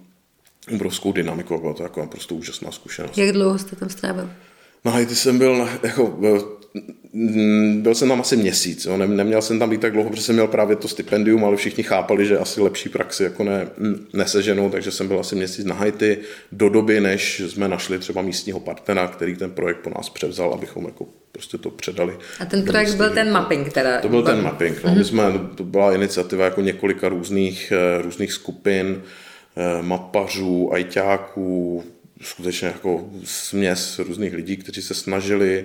obrovskou 0.74 1.12
dynamiku, 1.12 1.58
byla 1.58 1.74
to 1.74 1.82
jako 1.82 2.00
naprosto 2.00 2.34
úžasná 2.34 2.70
zkušenost. 2.70 3.18
Jak 3.18 3.32
dlouho 3.32 3.58
jste 3.58 3.76
tam 3.76 3.88
strávil? 3.88 4.30
Na 4.84 4.92
Haiti 4.92 5.14
jsem 5.14 5.38
byl, 5.38 5.68
jako, 5.82 6.18
byl 7.74 7.94
jsem 7.94 8.08
tam 8.08 8.20
asi 8.20 8.36
měsíc, 8.36 8.84
jo. 8.84 8.96
neměl 8.96 9.42
jsem 9.42 9.58
tam 9.58 9.70
být 9.70 9.80
tak 9.80 9.92
dlouho, 9.92 10.10
protože 10.10 10.22
jsem 10.22 10.34
měl 10.34 10.46
právě 10.46 10.76
to 10.76 10.88
stipendium, 10.88 11.44
ale 11.44 11.56
všichni 11.56 11.84
chápali, 11.84 12.26
že 12.26 12.38
asi 12.38 12.60
lepší 12.60 12.88
praxi 12.88 13.22
jako 13.22 13.44
ne, 13.44 13.68
neseženou, 14.12 14.70
takže 14.70 14.90
jsem 14.90 15.08
byl 15.08 15.20
asi 15.20 15.36
měsíc 15.36 15.64
na 15.64 15.74
Haiti 15.74 16.18
do 16.52 16.68
doby, 16.68 17.00
než 17.00 17.40
jsme 17.40 17.68
našli 17.68 17.98
třeba 17.98 18.22
místního 18.22 18.60
partnera, 18.60 19.08
který 19.08 19.36
ten 19.36 19.50
projekt 19.50 19.78
po 19.78 19.90
nás 19.90 20.10
převzal, 20.10 20.54
abychom 20.54 20.84
jako 20.84 21.06
prostě 21.32 21.58
to 21.58 21.70
předali. 21.70 22.18
A 22.40 22.44
ten 22.44 22.64
projekt 22.64 22.94
byl 22.94 23.10
ten 23.10 23.32
mapping 23.32 23.72
teda? 23.72 24.00
To 24.00 24.08
byl 24.08 24.22
ten 24.22 24.42
mapping, 24.42 24.84
no. 24.84 24.90
Mm-hmm. 24.90 24.98
My 24.98 25.04
jsme, 25.04 25.24
to 25.54 25.64
byla 25.64 25.94
iniciativa 25.94 26.44
jako 26.44 26.60
několika 26.60 27.08
různých, 27.08 27.72
eh, 27.72 28.02
různých 28.02 28.32
skupin, 28.32 29.02
eh, 29.56 29.82
mapařů, 29.82 30.74
ajťáků, 30.74 31.84
skutečně 32.22 32.68
jako 32.68 33.08
směs 33.24 33.98
různých 33.98 34.34
lidí, 34.34 34.56
kteří 34.56 34.82
se 34.82 34.94
snažili 34.94 35.64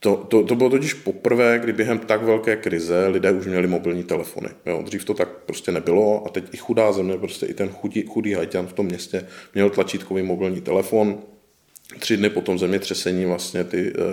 to, 0.00 0.16
to, 0.16 0.44
to 0.44 0.54
bylo 0.54 0.70
totiž 0.70 0.94
poprvé, 0.94 1.58
kdy 1.58 1.72
během 1.72 1.98
tak 1.98 2.22
velké 2.22 2.56
krize 2.56 3.06
lidé 3.06 3.32
už 3.32 3.46
měli 3.46 3.66
mobilní 3.66 4.04
telefony. 4.04 4.48
Jo, 4.66 4.82
dřív 4.82 5.04
to 5.04 5.14
tak 5.14 5.28
prostě 5.28 5.72
nebylo 5.72 6.26
a 6.26 6.28
teď 6.28 6.44
i 6.52 6.56
chudá 6.56 6.92
země, 6.92 7.18
prostě 7.18 7.46
i 7.46 7.54
ten 7.54 7.68
chudý, 7.68 8.04
chudý 8.06 8.32
hajťan 8.32 8.66
v 8.66 8.72
tom 8.72 8.86
městě 8.86 9.26
měl 9.54 9.70
tlačítkový 9.70 10.22
mobilní 10.22 10.60
telefon. 10.60 11.18
Tři 11.98 12.16
dny 12.16 12.30
po 12.30 12.40
tom 12.40 12.58
zemětřesení 12.58 13.26
vlastně 13.26 13.64
ty 13.64 13.92
uh, 13.92 14.04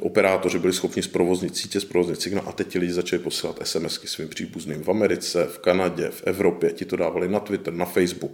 operátoři 0.00 0.58
byli 0.58 0.72
schopni 0.72 1.02
zprovoznit 1.02 1.56
sítě, 1.56 1.80
zprovoznit 1.80 2.22
signál 2.22 2.44
a 2.46 2.52
teď 2.52 2.68
ti 2.68 2.78
lidi 2.78 2.92
začali 2.92 3.22
posílat 3.22 3.60
SMSky 3.62 4.08
svým 4.08 4.28
příbuzným 4.28 4.82
v 4.82 4.88
Americe, 4.88 5.44
v 5.44 5.58
Kanadě, 5.58 6.08
v 6.10 6.22
Evropě, 6.26 6.72
ti 6.72 6.84
to 6.84 6.96
dávali 6.96 7.28
na 7.28 7.40
Twitter, 7.40 7.72
na 7.74 7.84
Facebook 7.84 8.32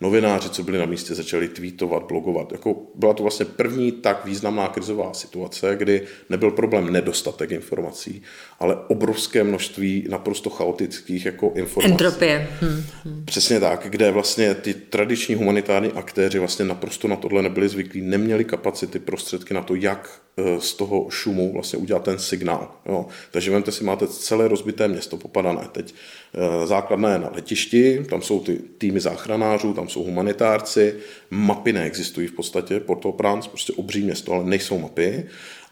novináři, 0.00 0.50
co 0.50 0.62
byli 0.62 0.78
na 0.78 0.86
místě, 0.86 1.14
začali 1.14 1.48
tweetovat, 1.48 2.02
blogovat. 2.08 2.52
Jako 2.52 2.76
byla 2.94 3.14
to 3.14 3.22
vlastně 3.22 3.46
první 3.46 3.92
tak 3.92 4.24
významná 4.24 4.68
krizová 4.68 5.14
situace, 5.14 5.76
kdy 5.76 6.02
nebyl 6.28 6.50
problém 6.50 6.92
nedostatek 6.92 7.50
informací, 7.50 8.22
ale 8.58 8.76
obrovské 8.88 9.44
množství 9.44 10.06
naprosto 10.10 10.50
chaotických 10.50 11.26
jako 11.26 11.52
informací. 11.54 11.92
Entropie. 11.92 12.48
Hmm. 12.60 12.82
Hmm. 13.04 13.24
Přesně 13.24 13.60
tak, 13.60 13.86
kde 13.90 14.10
vlastně 14.10 14.54
ty 14.54 14.74
tradiční 14.74 15.34
humanitární 15.34 15.92
aktéři 15.92 16.38
vlastně 16.38 16.64
naprosto 16.64 17.08
na 17.08 17.16
tohle 17.16 17.42
nebyli 17.42 17.68
zvyklí, 17.68 18.00
neměli 18.00 18.44
kapacity, 18.44 18.98
prostředky 18.98 19.54
na 19.54 19.62
to, 19.62 19.74
jak 19.74 20.20
e, 20.36 20.60
z 20.60 20.74
toho 20.74 21.06
šumu 21.10 21.52
vlastně 21.52 21.78
udělat 21.78 22.04
ten 22.04 22.18
signál. 22.18 22.74
Jo. 22.86 23.06
Takže 23.30 23.50
vemte 23.50 23.72
si, 23.72 23.84
máte 23.84 24.06
celé 24.08 24.48
rozbité 24.48 24.88
město 24.88 25.16
popadané 25.16 25.68
teď 25.72 25.94
Eh, 26.29 26.29
základna 26.64 27.12
je 27.12 27.18
na 27.18 27.30
letišti, 27.34 28.04
tam 28.10 28.22
jsou 28.22 28.40
ty 28.40 28.58
týmy 28.78 29.00
záchranářů, 29.00 29.72
tam 29.72 29.88
jsou 29.88 30.04
humanitárci, 30.04 30.94
mapy 31.30 31.72
neexistují 31.72 32.26
v 32.26 32.32
podstatě, 32.32 32.80
Port-au-Prince, 32.80 33.48
prostě 33.48 33.72
obří 33.72 34.02
město, 34.02 34.32
ale 34.32 34.44
nejsou 34.44 34.78
mapy. 34.78 35.24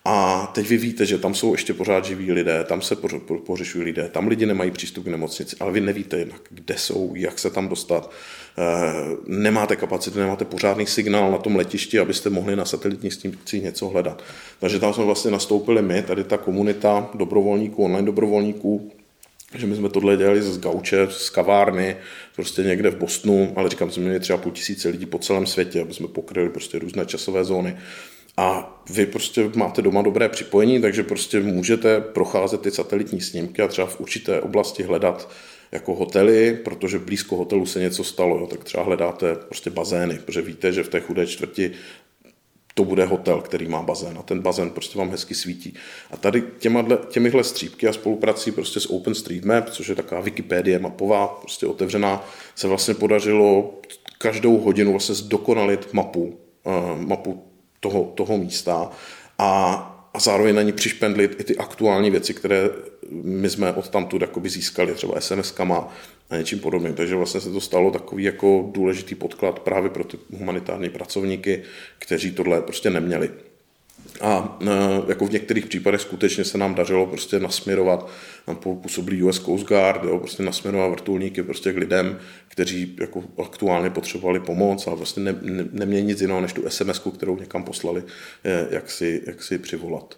A 0.05 0.47
teď 0.55 0.69
vy 0.69 0.77
víte, 0.77 1.07
že 1.07 1.19
tam 1.19 1.35
jsou 1.35 1.53
ještě 1.53 1.75
pořád 1.75 2.05
živí 2.05 2.33
lidé, 2.33 2.65
tam 2.65 2.83
se 2.83 2.97
pořešují 3.47 3.85
lidé, 3.85 4.09
tam 4.09 4.29
lidi 4.29 4.47
nemají 4.47 4.71
přístup 4.71 5.05
k 5.05 5.09
nemocnici, 5.09 5.57
ale 5.61 5.73
vy 5.73 5.81
nevíte 5.81 6.19
jednak, 6.19 6.41
kde 6.50 6.79
jsou, 6.79 7.12
jak 7.17 7.38
se 7.38 7.50
tam 7.50 7.69
dostat. 7.69 8.11
Eh, 8.59 9.17
nemáte 9.27 9.77
kapacitu, 9.77 10.19
nemáte 10.19 10.45
pořádný 10.45 10.87
signál 10.87 11.31
na 11.31 11.38
tom 11.38 11.57
letišti, 11.57 11.99
abyste 11.99 12.31
mohli 12.31 12.57
na 12.57 12.65
satelitních 12.65 13.15
snímcích 13.15 13.62
něco 13.62 13.88
hledat. 13.88 14.23
Takže 14.61 14.79
tam 14.79 14.95
jsme 14.95 15.05
vlastně 15.05 15.31
nastoupili 15.31 15.83
my, 15.83 16.03
tady 16.03 16.25
ta 16.25 16.37
komunita 16.37 17.11
dobrovolníků, 17.15 17.85
online 17.85 18.07
dobrovolníků, 18.07 18.93
že 19.55 19.67
my 19.67 19.76
jsme 19.76 19.88
tohle 19.88 20.17
dělali 20.17 20.43
z 20.43 20.59
gauče, 20.59 21.07
z 21.11 21.31
kavárny, 21.31 21.97
prostě 22.37 22.62
někde 22.62 22.90
v 22.90 22.97
Bostonu, 22.97 23.52
ale 23.57 23.69
říkám, 23.69 23.90
jsme 23.90 24.02
měli 24.02 24.21
třeba 24.21 24.38
půl 24.38 24.52
tisíce 24.52 24.88
lidí 24.88 25.07
po 25.07 25.19
celém 25.19 25.47
světě, 25.47 25.81
aby 25.81 25.95
jsme 25.95 26.09
pokryli 26.09 26.49
prostě 26.49 26.78
různé 26.78 27.07
časové 27.07 27.45
zóny. 27.45 27.76
A 28.37 28.81
vy 28.90 29.07
prostě 29.07 29.50
máte 29.55 29.83
doma 29.83 30.02
dobré 30.02 30.28
připojení, 30.28 30.81
takže 30.81 31.02
prostě 31.02 31.40
můžete 31.40 32.00
procházet 32.00 32.61
ty 32.61 32.71
satelitní 32.71 33.21
snímky 33.21 33.62
a 33.62 33.69
třeba 33.69 33.87
v 33.87 34.00
určité 34.00 34.40
oblasti 34.40 34.83
hledat 34.83 35.31
jako 35.73 35.95
hotely, 35.95 36.59
protože 36.64 36.99
blízko 36.99 37.37
hotelu 37.37 37.67
se 37.67 37.81
něco 37.81 38.05
stalo, 38.05 38.38
jo, 38.38 38.47
tak 38.47 38.64
třeba 38.64 38.83
hledáte 38.85 39.35
prostě 39.35 39.71
bazény, 39.71 40.19
protože 40.25 40.43
víte, 40.43 40.73
že 40.73 40.83
v 40.83 40.88
té 40.88 41.00
chudé 41.00 41.26
čtvrti 41.26 41.71
to 42.78 42.85
bude 42.85 43.04
hotel, 43.04 43.40
který 43.40 43.68
má 43.68 43.82
bazén 43.82 44.18
a 44.18 44.23
ten 44.23 44.40
bazén 44.40 44.70
prostě 44.70 44.99
vám 44.99 45.11
hezky 45.11 45.35
svítí. 45.35 45.75
A 46.11 46.16
tady 46.16 46.42
těma, 46.58 46.87
těmihle 47.08 47.44
střípky 47.44 47.88
a 47.88 47.92
spoluprací 47.92 48.52
prostě 48.52 48.80
s 48.80 48.90
OpenStreetMap, 48.90 49.70
což 49.70 49.88
je 49.88 49.94
taková 49.94 50.20
Wikipedie 50.20 50.78
mapová, 50.78 51.26
prostě 51.26 51.66
otevřená, 51.66 52.25
se 52.54 52.68
vlastně 52.68 52.94
podařilo 52.94 53.75
každou 54.18 54.58
hodinu 54.58 54.90
vlastně 54.90 55.14
zdokonalit 55.14 55.92
mapu, 55.92 56.38
uh, 56.64 57.00
mapu 57.00 57.44
toho, 57.80 58.04
toho 58.14 58.38
místa 58.38 58.90
a, 59.38 59.50
a 60.14 60.20
zároveň 60.20 60.54
na 60.54 60.62
ní 60.62 60.73
přišpendlit 60.73 61.40
i 61.40 61.44
ty 61.44 61.56
aktuální 61.56 62.11
věci, 62.11 62.35
které 62.35 62.70
my 63.11 63.50
jsme 63.50 63.73
od 63.73 63.88
tamtud 63.88 64.23
získali, 64.45 64.95
třeba 64.95 65.15
SMS-kama 65.15 65.85
a 66.31 66.37
něčím 66.37 66.59
podobným. 66.59 66.95
Takže 66.95 67.17
vlastně 67.17 67.41
se 67.41 67.50
to 67.50 67.61
stalo 67.61 67.91
takový 67.91 68.25
jako 68.25 68.71
důležitý 68.75 69.15
podklad 69.15 69.59
právě 69.59 69.91
pro 69.91 70.05
ty 70.05 70.19
humanitární 70.38 70.88
pracovníky, 70.88 71.62
kteří 71.99 72.33
tohle 72.33 72.61
prostě 72.61 72.91
neměli. 72.91 73.31
A 74.21 74.59
e, 74.61 74.67
jako 75.09 75.27
v 75.27 75.33
některých 75.33 75.67
případech 75.67 76.00
skutečně 76.00 76.45
se 76.45 76.59
nám 76.59 76.75
dařilo 76.75 77.07
prostě 77.07 77.41
nasměrovat, 77.41 78.09
nám 78.49 78.57
působili 78.57 79.23
US 79.23 79.38
Coast 79.38 79.67
Guard, 79.67 80.05
jo, 80.05 80.19
prostě 80.19 80.43
nasměrovat 80.43 80.91
vrtulníky 80.91 81.43
prostě 81.43 81.73
k 81.73 81.77
lidem, 81.77 82.19
kteří 82.49 82.97
jako 83.00 83.25
aktuálně 83.43 83.91
potřebovali 83.91 84.41
pomoc 84.41 84.87
a 84.87 84.95
vlastně 84.95 85.23
ne, 85.23 85.35
ne, 85.43 85.65
neměli 85.73 86.03
nic 86.03 86.21
jiného 86.21 86.41
než 86.41 86.53
tu 86.53 86.62
sms 86.69 87.03
kterou 87.17 87.37
někam 87.37 87.65
poslali, 87.65 88.03
jak 88.71 88.91
si, 88.91 89.23
jak 89.27 89.43
si 89.43 89.59
přivolat. 89.59 90.15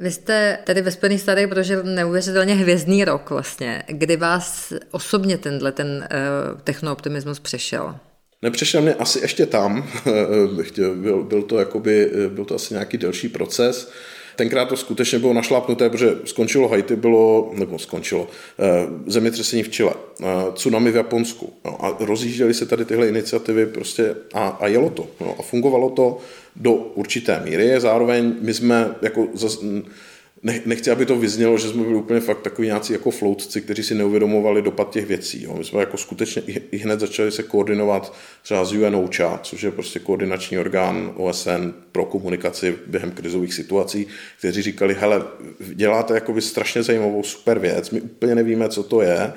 Vy 0.00 0.10
jste 0.10 0.58
tady 0.64 0.82
ve 0.82 0.90
Spojených 0.90 1.20
státech 1.20 1.48
prožil 1.48 1.82
neuvěřitelně 1.84 2.54
hvězdný 2.54 3.04
rok 3.04 3.30
vlastně. 3.30 3.82
Kdy 3.86 4.16
vás 4.16 4.72
osobně 4.90 5.38
tenhle 5.38 5.72
ten 5.72 5.88
uh, 5.88 6.60
technooptimismus 6.60 7.40
přešel? 7.40 7.96
Nepřešel 8.42 8.82
mě 8.82 8.94
asi 8.94 9.18
ještě 9.18 9.46
tam, 9.46 9.88
byl, 10.94 11.22
byl, 11.22 11.42
to 11.42 11.58
jakoby, 11.58 12.10
byl 12.28 12.44
to 12.44 12.54
asi 12.54 12.74
nějaký 12.74 12.98
delší 12.98 13.28
proces. 13.28 13.90
Tenkrát 14.38 14.68
to 14.68 14.76
skutečně 14.76 15.18
bylo 15.18 15.32
našlápnuté, 15.32 15.90
protože 15.90 16.16
skončilo 16.24 16.68
Haiti, 16.68 16.96
bylo, 16.96 17.50
nebo 17.54 17.78
skončilo, 17.78 18.28
eh, 18.58 18.86
zemětřesení 19.06 19.62
v 19.62 19.68
Chile, 19.68 19.92
eh, 19.94 20.24
tsunami 20.54 20.90
v 20.90 20.96
Japonsku. 20.96 21.52
No, 21.64 21.84
a 21.84 21.96
rozjížděly 22.00 22.54
se 22.54 22.66
tady 22.66 22.84
tyhle 22.84 23.08
iniciativy 23.08 23.66
prostě 23.66 24.14
a, 24.34 24.48
a 24.48 24.66
jelo 24.66 24.90
to. 24.90 25.06
No, 25.20 25.36
a 25.38 25.42
fungovalo 25.42 25.90
to 25.90 26.18
do 26.60 26.72
určité 26.72 27.40
míry. 27.44 27.80
Zároveň 27.80 28.34
my 28.40 28.54
jsme 28.54 28.94
jako 29.02 29.28
zas, 29.34 29.58
nechci, 30.42 30.90
aby 30.90 31.06
to 31.06 31.16
vyznělo, 31.16 31.58
že 31.58 31.68
jsme 31.68 31.82
byli 31.82 31.94
úplně 31.94 32.20
fakt 32.20 32.42
takový 32.42 32.68
nějací 32.68 32.92
jako 32.92 33.10
floutci, 33.10 33.60
kteří 33.60 33.82
si 33.82 33.94
neuvědomovali 33.94 34.62
dopad 34.62 34.90
těch 34.90 35.06
věcí. 35.06 35.42
Jo. 35.42 35.54
My 35.58 35.64
jsme 35.64 35.80
jako 35.80 35.96
skutečně 35.96 36.42
i 36.70 36.76
hned 36.76 37.00
začali 37.00 37.32
se 37.32 37.42
koordinovat 37.42 38.14
třeba 38.42 38.64
s 38.64 38.72
UNOCHA, 38.72 39.40
což 39.42 39.62
je 39.62 39.70
prostě 39.70 39.98
koordinační 39.98 40.58
orgán 40.58 41.12
OSN 41.16 41.72
pro 41.92 42.04
komunikaci 42.04 42.76
během 42.86 43.10
krizových 43.10 43.54
situací, 43.54 44.06
kteří 44.38 44.62
říkali, 44.62 44.96
hele, 45.00 45.22
děláte 45.74 46.14
jakoby 46.14 46.40
strašně 46.40 46.82
zajímavou 46.82 47.22
super 47.22 47.58
věc, 47.58 47.90
my 47.90 48.00
úplně 48.00 48.34
nevíme, 48.34 48.68
co 48.68 48.82
to 48.82 49.02
je, 49.02 49.32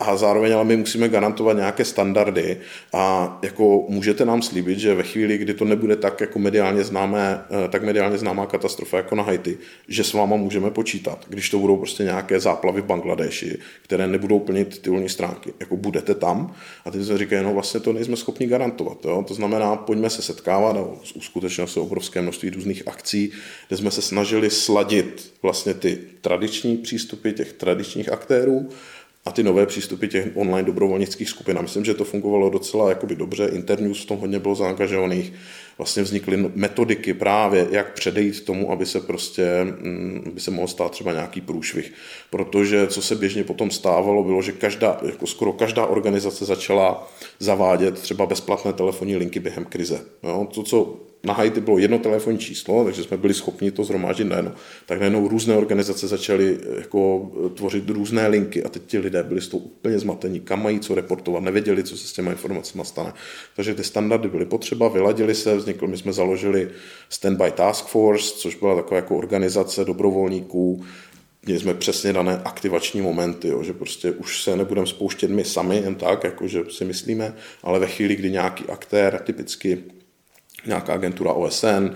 a 0.00 0.16
zároveň 0.16 0.54
ale 0.54 0.64
my 0.64 0.76
musíme 0.76 1.08
garantovat 1.08 1.56
nějaké 1.56 1.84
standardy 1.84 2.56
a 2.92 3.38
jako 3.42 3.86
můžete 3.88 4.24
nám 4.24 4.42
slíbit, 4.42 4.78
že 4.78 4.94
ve 4.94 5.02
chvíli, 5.02 5.38
kdy 5.38 5.54
to 5.54 5.64
nebude 5.64 5.96
tak 5.96 6.20
jako 6.20 6.38
mediálně 6.38 6.84
známé, 6.84 7.44
eh, 7.64 7.68
tak 7.68 7.82
mediálně 7.82 8.18
známá 8.18 8.46
katastrofa 8.46 8.96
jako 8.96 9.14
na 9.14 9.22
Haiti, 9.22 9.58
že 9.88 10.04
s 10.04 10.12
váma 10.12 10.36
můžeme 10.36 10.70
počítat, 10.70 11.24
když 11.28 11.50
to 11.50 11.58
budou 11.58 11.76
prostě 11.76 12.02
nějaké 12.02 12.40
záplavy 12.40 12.80
v 12.80 12.84
Bangladeši, 12.84 13.58
které 13.82 14.06
nebudou 14.06 14.38
plnit 14.38 14.68
titulní 14.68 15.08
stránky. 15.08 15.52
Jako 15.60 15.76
budete 15.76 16.14
tam 16.14 16.54
a 16.84 16.90
ty 16.90 17.04
se 17.04 17.18
říkají, 17.18 17.44
no 17.44 17.54
vlastně 17.54 17.80
to 17.80 17.92
nejsme 17.92 18.16
schopni 18.16 18.46
garantovat. 18.46 19.04
Jo? 19.04 19.24
To 19.28 19.34
znamená, 19.34 19.76
pojďme 19.76 20.10
se 20.10 20.22
setkávat 20.22 20.76
a 20.76 20.86
uskutečnilo 21.14 21.68
se 21.68 21.80
obrovské 21.80 22.22
množství 22.22 22.50
různých 22.50 22.88
akcí, 22.88 23.32
kde 23.68 23.76
jsme 23.76 23.90
se 23.90 24.02
snažili 24.02 24.50
sladit 24.50 25.32
vlastně 25.42 25.74
ty 25.74 25.98
tradiční 26.20 26.76
přístupy 26.76 27.30
těch 27.30 27.52
tradičních 27.52 28.12
aktérů 28.12 28.68
a 29.28 29.30
ty 29.30 29.42
nové 29.42 29.66
přístupy 29.66 30.06
těch 30.06 30.28
online 30.34 30.66
dobrovolnických 30.66 31.28
skupin. 31.28 31.58
A 31.58 31.62
myslím, 31.62 31.84
že 31.84 31.94
to 31.94 32.04
fungovalo 32.04 32.50
docela 32.50 32.88
jakoby 32.88 33.16
dobře, 33.16 33.46
Internews 33.46 34.02
v 34.02 34.06
tom 34.06 34.18
hodně 34.18 34.38
bylo 34.38 34.54
zaangažovaných, 34.54 35.32
vlastně 35.78 36.02
vznikly 36.02 36.50
metodiky 36.54 37.14
právě, 37.14 37.66
jak 37.70 37.92
předejít 37.92 38.44
tomu, 38.44 38.72
aby 38.72 38.86
se 38.86 39.00
prostě, 39.00 39.46
mm, 39.64 40.22
aby 40.26 40.40
se 40.40 40.50
mohl 40.50 40.68
stát 40.68 40.92
třeba 40.92 41.12
nějaký 41.12 41.40
průšvih. 41.40 41.92
Protože 42.30 42.86
co 42.86 43.02
se 43.02 43.14
běžně 43.14 43.44
potom 43.44 43.70
stávalo, 43.70 44.24
bylo, 44.24 44.42
že 44.42 44.52
každá, 44.52 45.00
jako 45.06 45.26
skoro 45.26 45.52
každá 45.52 45.86
organizace 45.86 46.44
začala 46.44 47.10
zavádět 47.38 47.98
třeba 47.98 48.26
bezplatné 48.26 48.72
telefonní 48.72 49.16
linky 49.16 49.40
během 49.40 49.64
krize. 49.64 50.00
Jo? 50.22 50.48
To, 50.54 50.62
co 50.62 50.96
na 51.24 51.34
Haiti 51.34 51.60
bylo 51.60 51.78
jedno 51.78 51.98
telefonní 51.98 52.38
číslo, 52.38 52.84
takže 52.84 53.02
jsme 53.02 53.16
byli 53.16 53.34
schopni 53.34 53.70
to 53.70 53.84
zhromáždit 53.84 54.26
najednou. 54.26 54.52
Tak 54.86 54.98
najednou 54.98 55.28
různé 55.28 55.56
organizace 55.56 56.08
začaly 56.08 56.58
jako 56.78 57.32
tvořit 57.54 57.90
různé 57.90 58.28
linky 58.28 58.64
a 58.64 58.68
teď 58.68 58.82
ti 58.86 58.98
lidé 58.98 59.22
byli 59.22 59.40
z 59.40 59.48
toho 59.48 59.62
úplně 59.62 59.98
zmatení, 59.98 60.40
kam 60.40 60.62
mají 60.62 60.80
co 60.80 60.94
reportovat, 60.94 61.42
nevěděli, 61.42 61.84
co 61.84 61.96
se 61.96 62.06
s 62.06 62.12
těma 62.12 62.30
informacemi 62.30 62.84
stane. 62.84 63.12
Takže 63.56 63.74
ty 63.74 63.84
standardy 63.84 64.28
byly 64.28 64.46
potřeba, 64.46 64.88
vyladili 64.88 65.34
se, 65.34 65.56
vznikl, 65.56 65.86
my 65.86 65.96
jsme 65.96 66.12
založili 66.12 66.68
Standby 67.08 67.50
Task 67.50 67.86
Force, 67.86 68.34
což 68.36 68.54
byla 68.54 68.76
taková 68.76 68.96
jako 68.96 69.16
organizace 69.16 69.84
dobrovolníků, 69.84 70.84
měli 71.46 71.60
jsme 71.60 71.74
přesně 71.74 72.12
dané 72.12 72.42
aktivační 72.44 73.00
momenty, 73.00 73.48
jo, 73.48 73.62
že 73.62 73.72
prostě 73.72 74.10
už 74.10 74.42
se 74.42 74.56
nebudeme 74.56 74.86
spouštět 74.86 75.30
my 75.30 75.44
sami 75.44 75.76
jen 75.76 75.94
tak, 75.94 76.24
jako 76.24 76.48
že 76.48 76.60
si 76.70 76.84
myslíme, 76.84 77.34
ale 77.62 77.78
ve 77.78 77.86
chvíli, 77.86 78.16
kdy 78.16 78.30
nějaký 78.30 78.64
aktér, 78.64 79.22
typicky 79.24 79.78
nějaká 80.66 80.94
agentura 80.94 81.32
OSN, 81.32 81.90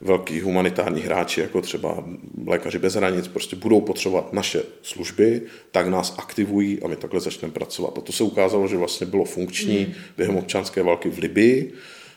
velký 0.00 0.40
humanitární 0.40 1.00
hráči, 1.00 1.40
jako 1.40 1.60
třeba 1.60 2.04
lékaři 2.46 2.78
bez 2.78 2.94
hranic, 2.94 3.28
prostě 3.28 3.56
budou 3.56 3.80
potřebovat 3.80 4.32
naše 4.32 4.62
služby, 4.82 5.42
tak 5.70 5.88
nás 5.88 6.14
aktivují 6.18 6.82
a 6.82 6.88
my 6.88 6.96
takhle 6.96 7.20
začneme 7.20 7.54
pracovat. 7.54 7.98
A 7.98 8.00
to 8.00 8.12
se 8.12 8.24
ukázalo, 8.24 8.68
že 8.68 8.76
vlastně 8.76 9.06
bylo 9.06 9.24
funkční 9.24 9.78
mm. 9.78 9.94
během 10.16 10.36
občanské 10.36 10.82
války 10.82 11.10
v 11.10 11.18
Libii 11.18 11.72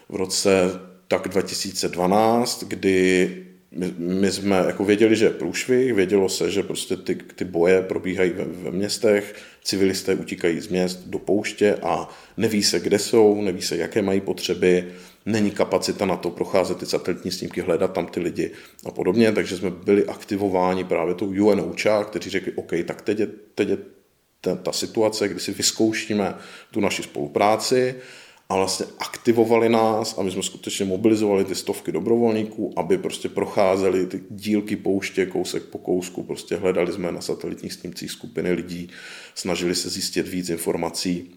v 0.10 0.16
roce 0.16 0.80
tak 1.08 1.28
2012, 1.28 2.64
kdy 2.64 3.30
my, 3.72 3.94
my 3.98 4.32
jsme 4.32 4.56
jako 4.68 4.86
věděli, 4.86 5.16
že 5.16 5.26
je 5.26 5.32
průšvih, 5.32 5.94
vědělo 5.94 6.30
se, 6.30 6.52
že 6.52 6.64
prostě 6.64 6.98
ty, 6.98 7.16
ty 7.16 7.46
boje 7.46 7.82
probíhají 7.82 8.32
ve, 8.32 8.46
ve 8.46 8.72
městech, 8.72 9.36
civilisté 9.64 10.16
utíkají 10.16 10.60
z 10.60 10.68
měst 10.68 11.00
do 11.06 11.20
pouště 11.20 11.76
a 11.82 12.10
neví 12.38 12.64
se, 12.64 12.80
kde 12.80 13.00
jsou, 13.00 13.42
neví 13.42 13.62
se, 13.62 13.78
jaké 13.78 14.02
mají 14.02 14.22
potřeby, 14.22 14.88
není 15.28 15.52
kapacita 15.52 16.06
na 16.06 16.16
to 16.16 16.30
procházet 16.30 16.78
ty 16.78 16.86
satelitní 16.86 17.32
snímky, 17.32 17.62
hledat 17.62 17.94
tam 17.94 18.06
ty 18.06 18.20
lidi 18.20 18.52
a 18.86 18.92
podobně, 18.92 19.32
takže 19.32 19.58
jsme 19.58 19.70
byli 19.70 20.06
aktivováni 20.06 20.84
právě 20.84 21.16
tou 21.16 21.26
UNOCHA, 21.26 22.04
kteří 22.04 22.30
řekli, 22.30 22.52
OK, 22.56 22.72
tak 22.86 23.02
teď 23.02 23.20
je, 23.20 23.28
teď 23.56 23.70
je 23.70 23.78
ta, 24.42 24.56
ta 24.56 24.72
situace, 24.72 25.28
kdy 25.28 25.40
si 25.40 25.52
vyzkoušíme 25.52 26.36
tu 26.72 26.80
naši 26.80 27.04
spolupráci. 27.04 27.96
A 28.50 28.56
vlastně 28.56 28.86
aktivovali 29.00 29.70
nás 29.70 30.18
a 30.18 30.24
my 30.24 30.32
jsme 30.32 30.44
skutečně 30.44 30.86
mobilizovali 30.86 31.46
ty 31.46 31.56
stovky 31.56 31.92
dobrovolníků, 31.92 32.74
aby 32.76 32.98
prostě 32.98 33.30
procházeli 33.30 34.06
ty 34.06 34.22
dílky 34.30 34.76
pouště 34.76 35.26
kousek 35.26 35.64
po 35.64 35.78
kousku, 35.78 36.24
prostě 36.24 36.56
hledali 36.56 36.92
jsme 36.94 37.12
na 37.12 37.22
satelitních 37.22 37.74
snímcích 37.74 38.12
skupiny 38.12 38.52
lidí, 38.52 38.90
snažili 39.36 39.76
se 39.76 39.90
zjistit 39.90 40.28
víc 40.28 40.50
informací 40.50 41.34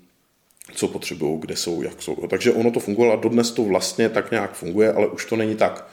co 0.74 0.88
potřebují, 0.88 1.40
kde 1.40 1.56
jsou, 1.56 1.82
jak 1.82 2.02
jsou. 2.02 2.14
Takže 2.14 2.52
ono 2.52 2.70
to 2.70 2.80
fungovalo 2.80 3.12
a 3.12 3.22
dodnes 3.22 3.50
to 3.50 3.64
vlastně 3.64 4.08
tak 4.08 4.30
nějak 4.30 4.52
funguje, 4.52 4.92
ale 4.92 5.08
už 5.08 5.24
to 5.24 5.36
není 5.36 5.56
tak 5.56 5.90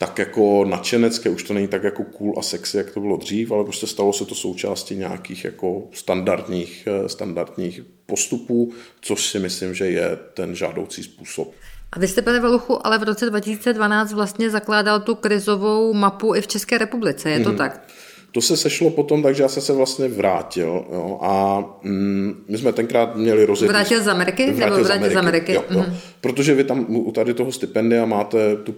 tak 0.00 0.18
jako 0.18 0.64
nadšenecké, 0.64 1.30
už 1.30 1.42
to 1.42 1.54
není 1.54 1.68
tak 1.68 1.82
jako 1.82 2.04
cool 2.04 2.34
a 2.38 2.42
sexy, 2.42 2.76
jak 2.76 2.90
to 2.90 3.00
bylo 3.00 3.16
dřív, 3.16 3.52
ale 3.52 3.64
prostě 3.64 3.86
stalo 3.86 4.12
se 4.12 4.24
to 4.24 4.34
součástí 4.34 4.96
nějakých 4.96 5.44
jako 5.44 5.82
standardních, 5.92 6.88
eh, 7.04 7.08
standardních 7.08 7.80
postupů, 8.06 8.72
což 9.00 9.26
si 9.26 9.38
myslím, 9.38 9.74
že 9.74 9.86
je 9.86 10.18
ten 10.34 10.54
žádoucí 10.54 11.02
způsob. 11.02 11.54
A 11.92 11.98
vy 11.98 12.08
jste, 12.08 12.22
pane 12.22 12.40
Veluchu, 12.40 12.86
ale 12.86 12.98
v 12.98 13.02
roce 13.02 13.26
2012 13.26 14.12
vlastně 14.12 14.50
zakládal 14.50 15.00
tu 15.00 15.14
krizovou 15.14 15.94
mapu 15.94 16.34
i 16.34 16.40
v 16.40 16.46
České 16.46 16.78
republice, 16.78 17.30
je 17.30 17.40
to 17.40 17.50
mm. 17.52 17.56
tak? 17.56 17.86
To 18.32 18.40
se 18.40 18.56
sešlo 18.56 18.90
potom, 18.90 19.22
takže 19.22 19.42
já 19.42 19.48
jsem 19.48 19.62
se 19.62 19.72
vlastně 19.72 20.08
vrátil 20.08 20.84
jo, 20.92 21.18
a 21.22 21.64
mm, 21.82 22.44
my 22.48 22.58
jsme 22.58 22.72
tenkrát 22.72 23.16
měli 23.16 23.46
rozjet... 23.46 23.70
Vrátil 23.70 24.02
z 24.02 24.08
Ameriky? 24.08 24.52
Vrátil 24.52 24.76
nebo 24.76 24.84
vrátil 24.84 24.84
z 24.84 24.90
Ameriky? 24.90 25.14
Z 25.14 25.18
Ameriky. 25.18 25.52
Jo, 25.54 25.64
mm. 25.70 25.76
jo. 25.76 25.84
Protože 26.20 26.54
vy 26.54 26.64
tam 26.64 26.86
u 26.88 27.12
tady 27.12 27.34
toho 27.34 27.52
stipendia 27.52 28.04
máte 28.04 28.56
tu 28.56 28.74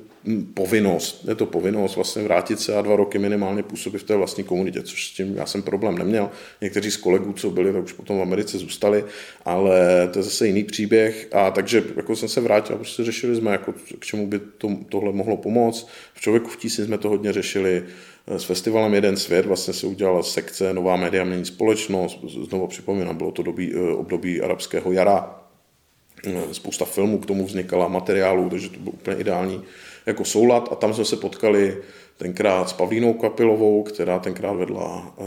povinnost, 0.55 1.25
je 1.29 1.35
to 1.35 1.47
povinnost 1.47 1.97
vlastně 1.97 2.23
vrátit 2.23 2.61
se 2.61 2.77
a 2.77 2.83
dva 2.83 2.97
roky 2.97 3.19
minimálně 3.19 3.63
působit 3.63 3.99
v 3.99 4.05
té 4.05 4.17
vlastní 4.17 4.45
komunitě, 4.45 4.83
což 4.83 5.09
s 5.09 5.11
tím 5.11 5.37
já 5.37 5.47
jsem 5.47 5.63
problém 5.63 5.99
neměl. 5.99 6.31
Někteří 6.61 6.91
z 6.91 6.97
kolegů, 6.97 7.33
co 7.33 7.51
byli, 7.51 7.73
tak 7.73 7.85
už 7.85 7.93
potom 7.93 8.19
v 8.19 8.23
Americe 8.23 8.59
zůstali, 8.59 9.05
ale 9.45 10.09
to 10.13 10.19
je 10.19 10.23
zase 10.23 10.47
jiný 10.47 10.65
příběh 10.65 11.29
a 11.33 11.51
takže 11.51 11.85
jako 11.97 12.17
jsem 12.17 12.29
se 12.29 12.41
vrátil 12.41 12.75
a 12.75 12.79
prostě 12.79 13.05
řešili 13.05 13.37
jsme, 13.37 13.53
jako, 13.53 13.73
k 13.99 14.05
čemu 14.05 14.27
by 14.27 14.41
to, 14.59 14.69
tohle 14.89 15.13
mohlo 15.13 15.37
pomoct. 15.37 15.89
V 16.15 16.21
Člověku 16.21 16.49
v 16.49 16.57
tísni 16.57 16.85
jsme 16.85 16.99
to 16.99 17.09
hodně 17.09 17.33
řešili, 17.33 17.85
s 18.27 18.45
festivalem 18.45 18.95
Jeden 18.95 19.17
svět 19.17 19.47
vlastně 19.47 19.75
se 19.75 19.87
udělala 19.87 20.23
sekce 20.23 20.75
Nová 20.75 20.97
média 20.97 21.25
mění 21.25 21.45
společnost, 21.45 22.19
znovu 22.49 22.67
připomínám, 22.67 23.17
bylo 23.17 23.33
to 23.33 23.43
dobí, 23.43 23.73
eh, 23.75 23.95
období 23.95 24.41
arabského 24.41 24.93
jara, 24.93 25.41
eh, 26.27 26.43
spousta 26.53 26.85
filmů 26.85 27.19
k 27.19 27.27
tomu 27.27 27.47
vznikala, 27.47 27.89
materiálů, 27.89 28.51
takže 28.51 28.69
to 28.69 28.79
bylo 28.79 28.93
úplně 28.93 29.17
ideální 29.17 29.63
jako 30.07 30.25
soulad. 30.25 30.69
A 30.73 30.75
tam 30.75 30.95
jsme 30.95 31.05
se 31.05 31.17
potkali 31.17 31.83
tenkrát 32.17 32.69
s 32.69 32.73
Pavlínou 32.73 33.15
Kapilovou, 33.15 33.83
která 33.83 34.19
tenkrát 34.19 34.53
vedla 34.53 35.15
uh, 35.17 35.27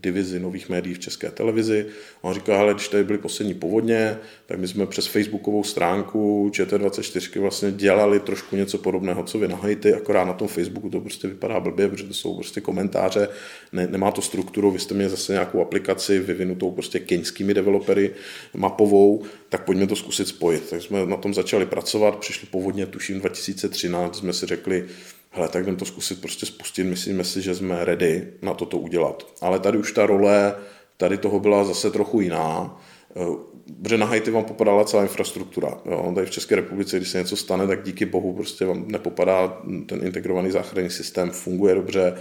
divizi 0.00 0.40
nových 0.40 0.68
médií 0.68 0.94
v 0.94 0.98
české 0.98 1.30
televizi. 1.30 1.86
On 2.22 2.34
říká, 2.34 2.56
hele, 2.56 2.74
když 2.74 2.88
tady 2.88 3.04
byly 3.04 3.18
poslední 3.18 3.54
povodně, 3.54 4.18
tak 4.46 4.58
my 4.58 4.68
jsme 4.68 4.86
přes 4.86 5.06
facebookovou 5.06 5.64
stránku 5.64 6.50
ČT24 6.52 7.40
vlastně 7.40 7.72
dělali 7.72 8.20
trošku 8.20 8.56
něco 8.56 8.78
podobného, 8.78 9.24
co 9.24 9.38
vy 9.38 9.48
na 9.48 9.56
Haiti, 9.56 9.94
akorát 9.94 10.24
na 10.24 10.32
tom 10.32 10.48
Facebooku 10.48 10.90
to 10.90 11.00
prostě 11.00 11.28
vypadá 11.28 11.60
blbě, 11.60 11.88
protože 11.88 12.04
to 12.04 12.14
jsou 12.14 12.34
prostě 12.34 12.60
komentáře, 12.60 13.28
ne, 13.72 13.86
nemá 13.86 14.10
to 14.10 14.22
strukturu, 14.22 14.70
vy 14.70 14.78
jste 14.78 14.94
měli 14.94 15.10
zase 15.10 15.32
nějakou 15.32 15.60
aplikaci 15.60 16.18
vyvinutou 16.18 16.70
prostě 16.70 16.98
keňskými 16.98 17.54
developery 17.54 18.10
mapovou, 18.54 19.22
tak 19.48 19.64
pojďme 19.64 19.86
to 19.86 19.96
zkusit 19.96 20.28
spojit. 20.28 20.70
Tak 20.70 20.82
jsme 20.82 21.06
na 21.06 21.16
tom 21.16 21.34
začali 21.34 21.66
pracovat, 21.66 22.16
přišli 22.16 22.48
povodně, 22.50 22.86
tuším 22.86 23.20
2013, 23.20 24.18
jsme 24.18 24.32
si 24.32 24.46
řekli, 24.46 24.86
hele, 25.34 25.48
tak 25.48 25.62
jdem 25.62 25.76
to 25.76 25.84
zkusit 25.84 26.20
prostě 26.20 26.46
spustit, 26.46 26.84
myslíme 26.84 27.24
si, 27.24 27.42
že 27.42 27.54
jsme 27.54 27.84
ready 27.84 28.32
na 28.42 28.54
toto 28.54 28.78
udělat. 28.78 29.26
Ale 29.40 29.58
tady 29.58 29.78
už 29.78 29.92
ta 29.92 30.06
role 30.06 30.54
tady 30.96 31.18
toho 31.18 31.40
byla 31.40 31.64
zase 31.64 31.90
trochu 31.90 32.20
jiná, 32.20 32.80
eh, 33.16 33.54
protože 33.82 33.98
na 33.98 34.06
Haiti 34.06 34.30
vám 34.30 34.44
popadala 34.44 34.84
celá 34.84 35.02
infrastruktura. 35.02 35.78
Jo. 35.84 36.12
Tady 36.14 36.26
v 36.26 36.30
České 36.30 36.56
republice, 36.56 36.96
když 36.96 37.08
se 37.08 37.18
něco 37.18 37.36
stane, 37.36 37.66
tak 37.66 37.82
díky 37.82 38.06
bohu 38.06 38.32
prostě 38.32 38.64
vám 38.64 38.84
nepopadá 38.88 39.62
ten 39.86 40.06
integrovaný 40.06 40.50
záchranný 40.50 40.90
systém, 40.90 41.30
funguje 41.30 41.74
dobře, 41.74 42.14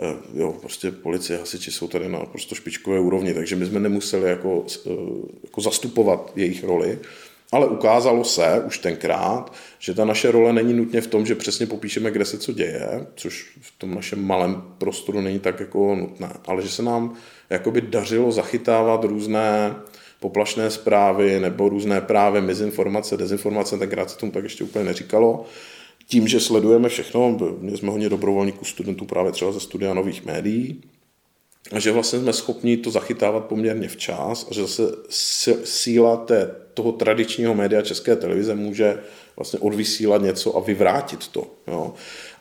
eh, 0.00 0.14
jo, 0.34 0.52
prostě 0.60 0.90
policie, 0.90 1.38
hasiči 1.38 1.72
jsou 1.72 1.88
tady 1.88 2.08
na 2.08 2.18
prostě 2.18 2.54
špičkové 2.54 3.00
úrovni, 3.00 3.34
takže 3.34 3.56
my 3.56 3.66
jsme 3.66 3.80
nemuseli 3.80 4.30
jako, 4.30 4.64
eh, 4.86 4.90
jako 5.44 5.60
zastupovat 5.60 6.32
jejich 6.36 6.64
roli, 6.64 6.98
ale 7.52 7.66
ukázalo 7.66 8.24
se 8.24 8.62
už 8.66 8.78
tenkrát, 8.78 9.52
že 9.78 9.94
ta 9.94 10.04
naše 10.04 10.30
role 10.30 10.52
není 10.52 10.74
nutně 10.74 11.00
v 11.00 11.06
tom, 11.06 11.26
že 11.26 11.34
přesně 11.34 11.66
popíšeme, 11.66 12.10
kde 12.10 12.24
se 12.24 12.38
co 12.38 12.52
děje, 12.52 13.06
což 13.14 13.58
v 13.60 13.78
tom 13.78 13.94
našem 13.94 14.26
malém 14.26 14.62
prostoru 14.78 15.20
není 15.20 15.38
tak 15.38 15.60
jako 15.60 15.94
nutné, 15.94 16.32
ale 16.46 16.62
že 16.62 16.68
se 16.68 16.82
nám 16.82 17.14
jakoby 17.50 17.80
dařilo 17.80 18.32
zachytávat 18.32 19.04
různé 19.04 19.74
poplašné 20.20 20.70
zprávy 20.70 21.40
nebo 21.40 21.68
různé 21.68 22.00
právě 22.00 22.40
mizinformace, 22.40 23.16
dezinformace, 23.16 23.78
tenkrát 23.78 24.10
se 24.10 24.18
tomu 24.18 24.32
tak 24.32 24.44
ještě 24.44 24.64
úplně 24.64 24.84
neříkalo. 24.84 25.44
Tím, 26.06 26.28
že 26.28 26.40
sledujeme 26.40 26.88
všechno, 26.88 27.38
měli 27.58 27.78
jsme 27.78 27.90
hodně 27.90 28.08
dobrovolníků 28.08 28.64
studentů 28.64 29.04
právě 29.04 29.32
třeba 29.32 29.52
ze 29.52 29.60
studia 29.60 29.94
nových 29.94 30.24
médií, 30.24 30.82
a 31.72 31.78
že 31.78 31.92
vlastně 31.92 32.18
jsme 32.18 32.32
schopni 32.32 32.76
to 32.76 32.90
zachytávat 32.90 33.44
poměrně 33.44 33.88
včas 33.88 34.46
a 34.50 34.54
že 34.54 34.62
zase 34.62 34.82
síla 35.64 36.16
té, 36.16 36.54
toho 36.74 36.92
tradičního 36.92 37.54
média 37.54 37.82
České 37.82 38.16
televize 38.16 38.54
může 38.54 38.98
vlastně 39.36 39.58
odvysílat 39.58 40.22
něco 40.22 40.56
a 40.56 40.60
vyvrátit 40.60 41.28
to. 41.28 41.46
Jo. 41.66 41.94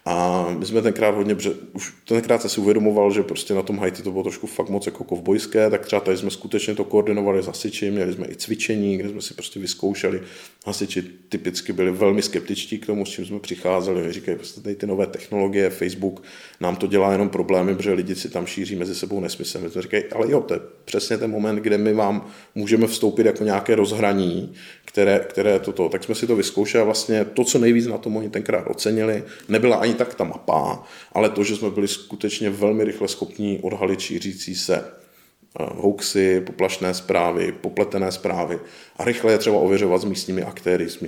A 0.05 0.45
my 0.59 0.65
jsme 0.65 0.81
tenkrát 0.81 1.15
hodně, 1.15 1.35
už 1.73 1.93
tenkrát 2.07 2.41
se 2.41 2.49
si 2.49 2.61
uvědomoval, 2.61 3.11
že 3.11 3.23
prostě 3.23 3.53
na 3.53 3.61
tom 3.61 3.77
Haiti 3.77 4.01
to 4.01 4.11
bylo 4.11 4.23
trošku 4.23 4.47
fakt 4.47 4.69
moc 4.69 4.85
jako 4.85 5.03
kovbojské, 5.03 5.69
tak 5.69 5.85
třeba 5.85 5.99
tady 5.99 6.17
jsme 6.17 6.29
skutečně 6.29 6.75
to 6.75 6.83
koordinovali 6.83 7.43
s 7.43 7.47
hasiči, 7.47 7.91
měli 7.91 8.13
jsme 8.13 8.27
i 8.27 8.35
cvičení, 8.35 8.97
kde 8.97 9.09
jsme 9.09 9.21
si 9.21 9.33
prostě 9.33 9.59
vyzkoušeli. 9.59 10.21
Hasiči 10.65 11.03
typicky 11.29 11.73
byli 11.73 11.91
velmi 11.91 12.21
skeptičtí 12.21 12.79
k 12.79 12.85
tomu, 12.85 13.05
s 13.05 13.09
čím 13.09 13.25
jsme 13.25 13.39
přicházeli. 13.39 14.03
My 14.03 14.13
říkají, 14.13 14.37
prostě 14.37 14.61
tady 14.61 14.75
ty 14.75 14.87
nové 14.87 15.07
technologie, 15.07 15.69
Facebook, 15.69 16.23
nám 16.59 16.75
to 16.75 16.87
dělá 16.87 17.11
jenom 17.11 17.29
problémy, 17.29 17.75
protože 17.75 17.93
lidi 17.93 18.15
si 18.15 18.29
tam 18.29 18.45
šíří 18.45 18.75
mezi 18.75 18.95
sebou 18.95 19.19
nesmysl. 19.19 19.59
My 19.59 19.69
jsme 19.69 19.81
říkají, 19.81 20.03
ale 20.03 20.31
jo, 20.31 20.41
to 20.41 20.53
je 20.53 20.59
přesně 20.85 21.17
ten 21.17 21.31
moment, 21.31 21.55
kde 21.55 21.77
my 21.77 21.93
vám 21.93 22.25
můžeme 22.55 22.87
vstoupit 22.87 23.25
jako 23.25 23.43
nějaké 23.43 23.75
rozhraní, 23.75 24.53
které, 24.85 25.19
které 25.29 25.59
toto, 25.59 25.89
tak 25.89 26.03
jsme 26.03 26.15
si 26.15 26.27
to 26.27 26.35
vyzkoušeli 26.35 26.81
a 26.81 26.85
vlastně 26.85 27.25
to, 27.25 27.43
co 27.43 27.59
nejvíc 27.59 27.87
na 27.87 27.97
tom 27.97 28.17
oni 28.17 28.29
tenkrát 28.29 28.67
ocenili, 28.67 29.23
nebyla 29.49 29.75
ani 29.75 29.88
tak 29.93 30.15
ta 30.15 30.23
mapa, 30.23 30.83
ale 31.13 31.29
to, 31.29 31.43
že 31.43 31.55
jsme 31.55 31.69
byli 31.69 31.87
skutečně 31.87 32.49
velmi 32.49 32.83
rychle 32.83 33.07
schopní 33.07 33.59
odhalit 33.59 33.99
šířící 33.99 34.55
se 34.55 34.77
eh, 34.77 35.65
hoaxy, 35.75 36.41
poplašné 36.41 36.93
zprávy, 36.93 37.51
popletené 37.51 38.11
zprávy 38.11 38.59
a 38.97 39.03
rychle 39.03 39.31
je 39.31 39.37
třeba 39.37 39.57
ověřovat 39.57 40.01
s 40.01 40.05
místními 40.05 40.43
aktéry. 40.43 40.89
S 40.89 40.99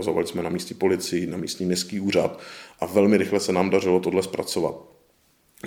zavolali 0.00 0.26
jsme 0.26 0.42
na 0.42 0.50
místní 0.50 0.76
policii, 0.76 1.26
na 1.26 1.36
místní 1.36 1.66
městský 1.66 2.00
úřad 2.00 2.40
a 2.80 2.86
velmi 2.86 3.16
rychle 3.16 3.40
se 3.40 3.52
nám 3.52 3.70
dařilo 3.70 4.00
tohle 4.00 4.22
zpracovat. 4.22 4.95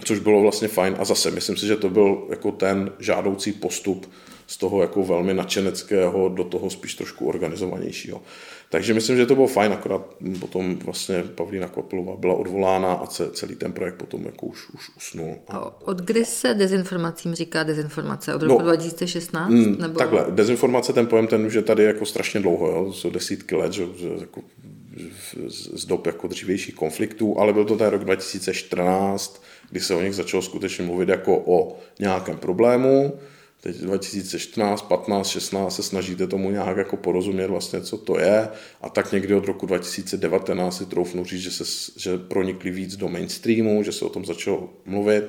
Což 0.05 0.19
bylo 0.19 0.41
vlastně 0.41 0.67
fajn 0.67 0.95
a 0.99 1.05
zase 1.05 1.31
myslím 1.31 1.57
si, 1.57 1.67
že 1.67 1.75
to 1.75 1.89
byl 1.89 2.27
jako 2.29 2.51
ten 2.51 2.91
žádoucí 2.99 3.51
postup 3.51 4.11
z 4.47 4.57
toho 4.57 4.81
jako 4.81 5.03
velmi 5.03 5.33
nadšeneckého 5.33 6.29
do 6.29 6.43
toho 6.43 6.69
spíš 6.69 6.95
trošku 6.95 7.27
organizovanějšího. 7.27 8.21
Takže 8.69 8.93
myslím, 8.93 9.17
že 9.17 9.25
to 9.25 9.35
bylo 9.35 9.47
fajn, 9.47 9.73
akorát 9.73 10.01
potom 10.39 10.75
vlastně 10.75 11.23
Pavlína 11.23 11.67
Kopilová 11.67 12.15
byla 12.15 12.33
odvolána 12.33 12.93
a 12.93 13.07
celý 13.07 13.55
ten 13.55 13.73
projekt 13.73 13.95
potom 13.95 14.25
jako 14.25 14.45
už, 14.45 14.69
už 14.69 14.89
usnul. 14.97 15.35
A 15.47 15.87
od 15.87 15.97
kdy 15.97 16.25
se 16.25 16.53
dezinformacím 16.53 17.35
říká 17.35 17.63
dezinformace? 17.63 18.35
Od 18.35 18.41
roku 18.41 18.59
no, 18.59 18.65
2016? 18.65 19.49
Mm, 19.49 19.75
nebo... 19.79 19.99
Takhle, 19.99 20.25
dezinformace, 20.29 20.93
ten 20.93 21.07
pojem, 21.07 21.27
ten 21.27 21.45
už 21.45 21.53
je 21.53 21.61
tady 21.61 21.83
jako 21.83 22.05
strašně 22.05 22.39
dlouho, 22.39 22.67
jo? 22.67 22.93
jsou 22.93 23.09
desítky 23.09 23.55
let, 23.55 23.73
že, 23.73 23.83
jako 24.19 24.41
z 25.47 25.85
dob 25.85 26.05
jako 26.05 26.27
dřívějších 26.27 26.75
konfliktů, 26.75 27.39
ale 27.39 27.53
byl 27.53 27.65
to 27.65 27.77
ten 27.77 27.87
rok 27.87 28.03
2014, 28.03 29.41
kdy 29.71 29.79
se 29.79 29.95
o 29.95 30.01
nich 30.01 30.15
začalo 30.15 30.43
skutečně 30.43 30.85
mluvit 30.85 31.09
jako 31.09 31.43
o 31.45 31.79
nějakém 31.99 32.37
problému, 32.37 33.13
teď 33.61 33.75
2014, 33.75 34.81
15, 34.81 35.27
16 35.27 35.75
se 35.75 35.83
snažíte 35.83 36.27
tomu 36.27 36.51
nějak 36.51 36.77
jako 36.77 36.97
porozumět 36.97 37.47
vlastně, 37.47 37.81
co 37.81 37.97
to 37.97 38.19
je. 38.19 38.49
A 38.81 38.89
tak 38.89 39.11
někdy 39.11 39.33
od 39.33 39.45
roku 39.45 39.65
2019 39.65 40.77
si 40.77 40.85
troufnu 40.85 41.25
říct, 41.25 41.41
že, 41.41 41.51
se, 41.51 41.91
že 41.97 42.17
pronikli 42.17 42.71
víc 42.71 42.95
do 42.95 43.07
mainstreamu, 43.07 43.83
že 43.83 43.91
se 43.91 44.05
o 44.05 44.09
tom 44.09 44.25
začalo 44.25 44.69
mluvit 44.85 45.23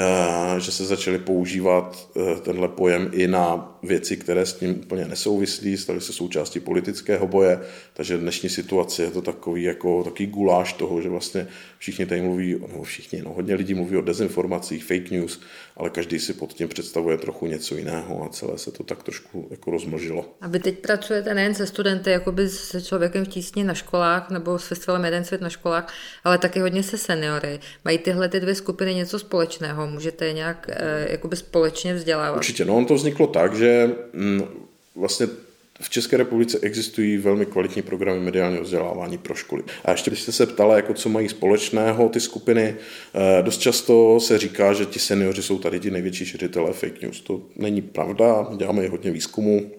Eh, 0.00 0.60
že 0.60 0.72
se 0.72 0.84
začaly 0.84 1.18
používat 1.18 2.08
eh, 2.16 2.40
tenhle 2.40 2.68
pojem 2.68 3.10
i 3.12 3.28
na 3.28 3.77
věci, 3.82 4.16
které 4.16 4.46
s 4.46 4.52
tím 4.52 4.70
úplně 4.70 5.04
nesouvislí, 5.04 5.76
staly 5.76 6.00
se 6.00 6.12
součástí 6.12 6.60
politického 6.60 7.26
boje, 7.26 7.60
takže 7.92 8.18
dnešní 8.18 8.48
situace 8.48 9.02
je 9.02 9.10
to 9.10 9.22
takový 9.22 9.62
jako 9.62 10.04
takový 10.04 10.26
guláš 10.26 10.72
toho, 10.72 11.02
že 11.02 11.08
vlastně 11.08 11.48
všichni 11.78 12.06
tady 12.06 12.22
mluví, 12.22 12.56
no 12.76 12.82
všichni, 12.82 13.22
no 13.22 13.32
hodně 13.32 13.54
lidí 13.54 13.74
mluví 13.74 13.96
o 13.96 14.00
dezinformacích, 14.00 14.84
fake 14.84 15.10
news, 15.10 15.40
ale 15.76 15.90
každý 15.90 16.18
si 16.18 16.32
pod 16.32 16.52
tím 16.52 16.68
představuje 16.68 17.18
trochu 17.18 17.46
něco 17.46 17.76
jiného 17.76 18.24
a 18.24 18.28
celé 18.28 18.58
se 18.58 18.70
to 18.70 18.84
tak 18.84 19.02
trošku 19.02 19.48
jako 19.50 19.70
rozmlžilo. 19.70 20.34
A 20.40 20.48
vy 20.48 20.58
teď 20.58 20.78
pracujete 20.78 21.34
nejen 21.34 21.54
se 21.54 21.66
studenty, 21.66 22.10
jakoby 22.10 22.48
se 22.48 22.82
člověkem 22.82 23.24
v 23.24 23.28
tísni 23.28 23.64
na 23.64 23.74
školách 23.74 24.30
nebo 24.30 24.58
s 24.58 24.66
festivalem 24.66 25.04
Jeden 25.04 25.24
svět 25.24 25.40
na 25.40 25.48
školách, 25.48 25.94
ale 26.24 26.38
taky 26.38 26.60
hodně 26.60 26.82
se 26.82 26.98
seniory. 26.98 27.60
Mají 27.84 27.98
tyhle 27.98 28.28
ty 28.28 28.40
dvě 28.40 28.54
skupiny 28.54 28.94
něco 28.94 29.18
společného? 29.18 29.86
Můžete 29.86 30.26
je 30.26 30.32
nějak 30.32 30.66
eh, 30.72 31.06
jakoby 31.10 31.36
společně 31.36 31.94
vzdělávat? 31.94 32.36
Určitě, 32.36 32.64
no 32.64 32.76
on 32.76 32.86
to 32.86 32.94
vzniklo 32.94 33.26
tak, 33.26 33.54
že 33.54 33.67
mm, 34.12 34.42
vlastně 34.94 35.26
v 35.80 35.90
České 35.90 36.16
republice 36.16 36.58
existují 36.62 37.16
velmi 37.16 37.46
kvalitní 37.46 37.82
programy 37.82 38.20
mediálního 38.20 38.62
vzdělávání 38.62 39.18
pro 39.18 39.34
školy. 39.34 39.62
A 39.84 39.90
ještě 39.90 40.10
byste 40.10 40.32
se 40.32 40.46
ptala, 40.46 40.76
jako 40.76 40.94
co 40.94 41.08
mají 41.08 41.28
společného 41.28 42.08
ty 42.08 42.20
skupiny, 42.20 42.76
eh, 43.14 43.42
dost 43.42 43.58
často 43.58 44.20
se 44.20 44.38
říká, 44.38 44.72
že 44.72 44.86
ti 44.86 44.98
seniori 44.98 45.42
jsou 45.42 45.58
tady 45.58 45.80
ti 45.80 45.90
největší 45.90 46.26
šiřitelé 46.26 46.72
fake 46.72 47.02
news. 47.02 47.20
To 47.20 47.42
není 47.56 47.82
pravda, 47.82 48.46
děláme 48.56 48.84
i 48.84 48.88
hodně 48.88 49.10
výzkumu. 49.10 49.70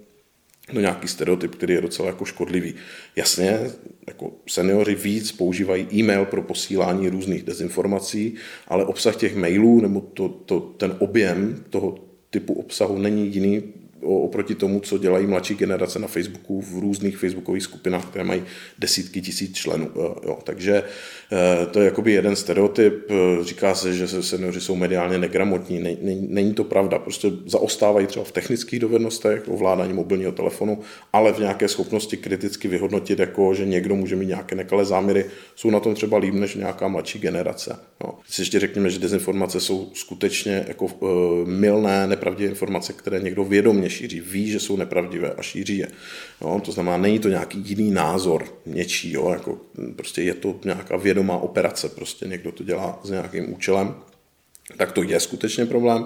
no 0.74 0.82
nějaký 0.82 1.08
stereotyp, 1.08 1.56
který 1.56 1.74
je 1.74 1.82
docela 1.82 2.08
jako 2.08 2.26
škodlivý. 2.26 2.76
Jasně, 3.16 3.60
jako 4.08 4.32
seniori 4.48 4.96
víc 4.96 5.32
používají 5.32 5.88
e-mail 5.94 6.26
pro 6.26 6.42
posílání 6.42 7.10
různých 7.10 7.44
dezinformací, 7.44 8.36
ale 8.68 8.86
obsah 8.86 9.16
těch 9.16 9.36
mailů 9.36 9.82
nebo 9.82 10.02
to, 10.02 10.30
to, 10.30 10.60
ten 10.60 10.96
objem 11.00 11.64
toho 11.70 12.09
typu 12.30 12.54
obsahu 12.54 12.98
není 12.98 13.34
jiný 13.34 13.64
oproti 14.02 14.56
tomu, 14.56 14.80
co 14.80 14.98
dělají 14.98 15.28
mladší 15.28 15.56
generace 15.56 16.00
na 16.00 16.08
Facebooku 16.08 16.62
v 16.62 16.80
různých 16.80 17.18
facebookových 17.18 17.64
skupinách, 17.64 18.06
které 18.06 18.24
mají 18.24 18.44
desítky 18.80 19.22
tisíc 19.22 19.56
členů. 19.56 19.90
Jo. 19.96 20.40
Takže 20.44 20.84
eh, 21.32 21.66
to 21.66 21.80
je 21.80 21.86
jakoby 21.86 22.12
jeden 22.12 22.36
stereotyp. 22.36 23.12
Eh, 23.12 23.44
říká 23.44 23.76
se, 23.76 23.94
že 23.94 24.08
seniori 24.08 24.62
jsou 24.62 24.76
mediálně 24.76 25.18
negramotní. 25.18 25.98
Není, 26.28 26.54
to 26.54 26.64
pravda. 26.64 27.00
Prostě 27.00 27.32
zaostávají 27.46 28.08
třeba 28.08 28.26
v 28.26 28.32
technických 28.32 28.80
dovednostech, 28.80 29.44
ovládání 29.48 29.94
mobilního 29.94 30.32
telefonu, 30.32 30.80
ale 31.14 31.34
v 31.34 31.40
nějaké 31.40 31.68
schopnosti 31.68 32.18
kriticky 32.18 32.68
vyhodnotit, 32.68 33.20
jako, 33.20 33.54
že 33.54 33.66
někdo 33.66 33.96
může 33.96 34.16
mít 34.16 34.28
nějaké 34.28 34.56
nekalé 34.56 34.86
záměry, 34.86 35.26
jsou 35.56 35.70
na 35.70 35.80
tom 35.80 35.96
třeba 35.96 36.18
líp 36.18 36.34
než 36.34 36.56
nějaká 36.56 36.88
mladší 36.88 37.20
generace. 37.20 37.80
Jo. 38.04 38.14
Si 38.30 38.42
ještě 38.42 38.60
řekněme, 38.60 38.90
že 38.90 39.00
dezinformace 39.00 39.60
jsou 39.60 39.90
skutečně 39.94 40.66
jako 40.68 40.86
uh, 40.86 41.10
milné, 41.48 42.08
nepravdivé 42.08 42.50
informace, 42.50 42.94
které 42.94 43.20
někdo 43.20 43.44
vědomě 43.44 43.89
šíří, 43.90 44.20
ví, 44.20 44.52
že 44.52 44.60
jsou 44.60 44.78
nepravdivé 44.78 45.34
a 45.34 45.42
šíří 45.42 45.78
je. 45.78 45.88
Jo, 46.42 46.62
to 46.66 46.72
znamená, 46.72 46.98
není 46.98 47.20
to 47.20 47.30
nějaký 47.30 47.64
jiný 47.66 47.92
názor 47.92 48.46
něčí, 48.66 49.12
jo, 49.12 49.30
jako 49.30 49.62
prostě 49.96 50.22
je 50.22 50.34
to 50.34 50.60
nějaká 50.66 50.98
vědomá 50.98 51.38
operace, 51.38 51.90
prostě 51.90 52.28
někdo 52.28 52.52
to 52.52 52.64
dělá 52.64 53.00
s 53.04 53.10
nějakým 53.10 53.54
účelem, 53.54 53.96
tak 54.78 54.92
to 54.92 55.04
je 55.04 55.20
skutečně 55.20 55.66
problém. 55.66 56.06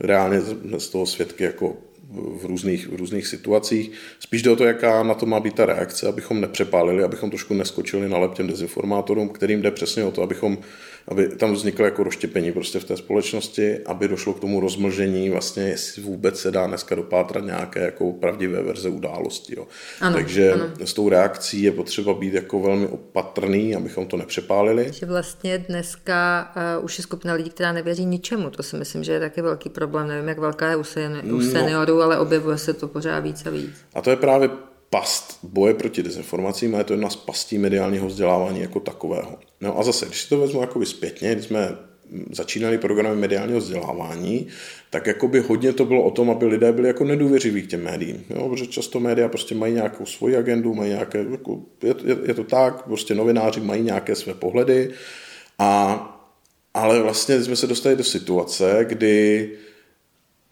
Reálně 0.00 0.40
z 0.78 0.88
toho 0.88 1.06
svědky 1.06 1.44
jako 1.44 1.76
v 2.12 2.44
různých, 2.44 2.88
v 2.88 2.96
různých 2.96 3.26
situacích. 3.26 3.92
Spíš 4.18 4.42
jde 4.42 4.50
o 4.50 4.56
to, 4.56 4.64
jaká 4.64 5.02
na 5.02 5.14
to 5.14 5.26
má 5.26 5.40
být 5.40 5.54
ta 5.54 5.66
reakce, 5.66 6.08
abychom 6.08 6.40
nepřepálili, 6.40 7.04
abychom 7.04 7.30
trošku 7.30 7.54
neskočili 7.54 8.08
na 8.08 8.18
lep 8.18 8.34
těm 8.34 8.46
dezinformátorům, 8.46 9.28
kterým 9.28 9.62
jde 9.62 9.70
přesně 9.70 10.04
o 10.04 10.10
to, 10.10 10.22
abychom 10.22 10.58
aby 11.08 11.28
tam 11.28 11.52
vzniklo 11.52 11.84
jako 11.84 12.02
rozštěpení 12.02 12.52
prostě 12.52 12.80
v 12.80 12.84
té 12.84 12.96
společnosti, 12.96 13.78
aby 13.78 14.08
došlo 14.08 14.34
k 14.34 14.40
tomu 14.40 14.60
rozmlžení 14.60 15.30
vlastně, 15.30 15.62
jestli 15.62 16.02
vůbec 16.02 16.40
se 16.40 16.50
dá 16.50 16.66
dneska 16.66 16.94
dopátrat 16.94 17.44
nějaké 17.44 17.80
jako 17.80 18.12
pravdivé 18.12 18.62
verze 18.62 18.88
události. 18.88 19.54
Jo. 19.56 19.66
Ano, 20.00 20.16
Takže 20.16 20.52
ano. 20.52 20.70
s 20.84 20.94
tou 20.94 21.08
reakcí 21.08 21.62
je 21.62 21.72
potřeba 21.72 22.14
být 22.14 22.34
jako 22.34 22.60
velmi 22.60 22.86
opatrný, 22.86 23.76
abychom 23.76 24.06
to 24.06 24.16
nepřepálili. 24.16 24.92
Že 24.92 25.06
vlastně 25.06 25.58
dneska 25.58 26.52
uh, 26.78 26.84
už 26.84 26.98
je 26.98 27.02
skupina 27.02 27.34
lidí, 27.34 27.50
která 27.50 27.72
nevěří 27.72 28.04
ničemu. 28.04 28.50
To 28.50 28.62
si 28.62 28.76
myslím, 28.76 29.04
že 29.04 29.12
je 29.12 29.20
taky 29.20 29.42
velký 29.42 29.68
problém. 29.68 30.08
Nevím, 30.08 30.28
jak 30.28 30.38
velká 30.38 30.70
je 30.70 30.76
u, 30.76 30.84
sen, 30.84 31.20
u 31.24 31.38
no. 31.38 31.50
seniorů, 31.50 31.98
no, 31.98 32.01
ale 32.02 32.18
objevuje 32.18 32.58
se 32.58 32.74
to 32.74 32.88
pořád 32.88 33.20
víc 33.20 33.46
a 33.46 33.50
víc. 33.50 33.70
A 33.94 34.02
to 34.02 34.10
je 34.10 34.16
právě 34.16 34.50
past 34.90 35.38
boje 35.42 35.74
proti 35.74 36.02
dezinformacím 36.02 36.74
a 36.74 36.78
je 36.78 36.84
to 36.84 36.92
jedna 36.92 37.10
z 37.10 37.16
pastí 37.16 37.58
mediálního 37.58 38.06
vzdělávání 38.06 38.60
jako 38.60 38.80
takového. 38.80 39.38
No 39.60 39.78
a 39.78 39.82
zase, 39.82 40.06
když 40.06 40.22
si 40.22 40.28
to 40.28 40.38
vezmu 40.38 40.60
jako 40.60 40.86
zpětně, 40.86 41.32
když 41.32 41.44
jsme 41.44 41.76
začínali 42.32 42.78
programy 42.78 43.16
mediálního 43.16 43.58
vzdělávání, 43.58 44.46
tak 44.90 45.06
jako 45.06 45.28
by 45.28 45.40
hodně 45.40 45.72
to 45.72 45.84
bylo 45.84 46.02
o 46.02 46.10
tom, 46.10 46.30
aby 46.30 46.46
lidé 46.46 46.72
byli 46.72 46.88
jako 46.88 47.04
nedůvěřiví 47.04 47.62
k 47.62 47.70
těm 47.70 47.84
médiím. 47.84 48.24
Jo? 48.30 48.48
Protože 48.48 48.66
často 48.66 49.00
média 49.00 49.28
prostě 49.28 49.54
mají 49.54 49.74
nějakou 49.74 50.06
svoji 50.06 50.36
agendu, 50.36 50.74
mají 50.74 50.90
nějaké, 50.90 51.26
jako, 51.30 51.60
je, 51.82 51.94
je, 52.04 52.16
je, 52.26 52.34
to 52.34 52.44
tak, 52.44 52.82
prostě 52.82 53.14
novináři 53.14 53.60
mají 53.60 53.82
nějaké 53.82 54.14
své 54.14 54.34
pohledy, 54.34 54.90
a, 55.58 56.08
ale 56.74 57.02
vlastně 57.02 57.42
jsme 57.42 57.56
se 57.56 57.66
dostali 57.66 57.96
do 57.96 58.04
situace, 58.04 58.86
kdy 58.88 59.50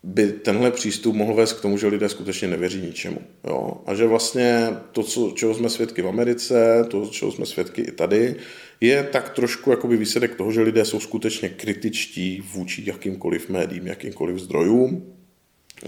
by 0.03 0.33
tenhle 0.33 0.71
přístup 0.71 1.15
mohl 1.15 1.35
vést 1.35 1.53
k 1.53 1.61
tomu, 1.61 1.79
že 1.79 1.87
lidé 1.87 2.09
skutečně 2.09 2.49
nevěří 2.49 2.81
ničemu. 2.81 3.19
Jo? 3.45 3.83
A 3.87 3.95
že 3.95 4.07
vlastně 4.07 4.69
to, 4.93 5.03
co, 5.03 5.33
čeho 5.35 5.55
jsme 5.55 5.71
svědky 5.71 6.03
v 6.03 6.09
Americe, 6.09 6.85
to, 6.89 7.07
čeho 7.07 7.33
jsme 7.33 7.47
svědky 7.47 7.83
i 7.83 7.93
tady, 7.93 8.37
je 8.81 9.09
tak 9.13 9.29
trošku 9.29 9.71
jakoby 9.71 9.97
výsledek 9.97 10.35
toho, 10.35 10.53
že 10.53 10.61
lidé 10.63 10.85
jsou 10.85 11.01
skutečně 11.01 11.49
kritičtí 11.49 12.43
vůči 12.53 12.83
jakýmkoliv 12.87 13.49
médiím, 13.49 13.87
jakýmkoliv 13.87 14.39
zdrojům 14.39 15.15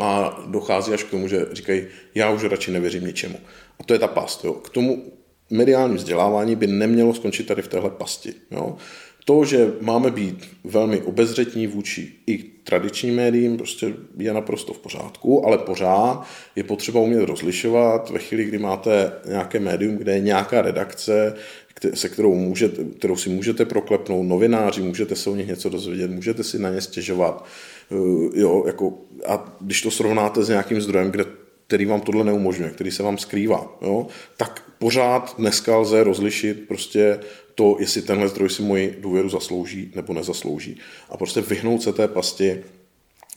a 0.01 0.40
dochází 0.46 0.92
až 0.92 1.05
k 1.05 1.11
tomu, 1.11 1.29
že 1.29 1.46
říkají, 1.53 1.87
já 2.14 2.31
už 2.31 2.44
radši 2.44 2.70
nevěřím 2.70 3.07
ničemu. 3.07 3.38
A 3.81 3.85
to 3.85 3.92
je 3.92 3.98
ta 3.98 4.09
past. 4.09 4.44
Jo. 4.44 4.53
K 4.53 4.68
tomu 4.68 5.12
mediální 5.51 5.94
vzdělávání 5.94 6.57
by 6.57 6.66
nemělo 6.66 7.14
skončit 7.14 7.46
tady 7.46 7.62
v 7.62 7.68
téhle 7.68 7.90
pasti. 7.90 8.35
Jo. 8.51 8.77
To, 9.24 9.44
že 9.44 9.72
máme 9.80 10.11
být 10.11 10.48
velmi 10.64 11.02
obezřetní 11.02 11.66
vůči 11.66 12.12
i 12.26 12.38
tradičním 12.64 13.14
médiím, 13.14 13.56
prostě 13.56 13.94
je 14.18 14.32
naprosto 14.32 14.72
v 14.72 14.78
pořádku, 14.78 15.46
ale 15.46 15.58
pořád 15.58 16.26
je 16.56 16.64
potřeba 16.64 17.00
umět 17.00 17.24
rozlišovat 17.24 18.11
ve 18.11 18.18
chvíli, 18.18 18.44
kdy 18.44 18.58
máte 18.58 19.12
nějaké 19.28 19.61
médium, 19.61 19.96
kde 19.96 20.12
je 20.12 20.20
nějaká 20.20 20.62
redakce, 20.62 21.35
se 21.94 22.08
kterou, 22.08 22.35
můžete, 22.35 22.85
kterou 22.85 23.16
si 23.16 23.30
můžete 23.30 23.64
proklepnout 23.64 24.26
novináři, 24.26 24.82
můžete 24.82 25.16
se 25.16 25.30
o 25.30 25.37
nich 25.37 25.48
něco 25.48 25.68
dozvědět, 25.68 26.11
můžete 26.11 26.44
si 26.44 26.58
na 26.58 26.70
ně 26.70 26.80
stěžovat. 26.80 27.44
Eh, 27.92 28.40
jo, 28.40 28.64
jako, 28.66 28.98
a 29.26 29.56
když 29.61 29.82
to 29.82 29.90
srovnáte 29.90 30.42
s 30.42 30.48
nějakým 30.48 30.80
zdrojem, 30.80 31.11
kde 31.11 31.24
který 31.72 31.85
vám 31.85 32.00
tohle 32.00 32.24
neumožňuje, 32.24 32.70
který 32.70 32.90
se 32.90 33.02
vám 33.02 33.18
skrývá, 33.18 33.78
jo, 33.82 34.06
tak 34.37 34.72
pořád 34.78 35.35
dneska 35.38 35.76
lze 35.76 36.04
rozlišit 36.04 36.68
prostě 36.68 37.18
to, 37.54 37.76
jestli 37.80 38.02
tenhle 38.02 38.28
zdroj 38.28 38.50
si 38.50 38.62
moji 38.62 38.98
důvěru 39.00 39.28
zaslouží 39.28 39.92
nebo 39.94 40.12
nezaslouží. 40.12 40.80
A 41.11 41.16
prostě 41.16 41.40
vyhnout 41.40 41.82
se 41.82 41.92
té 41.92 42.08
pasti, 42.08 42.58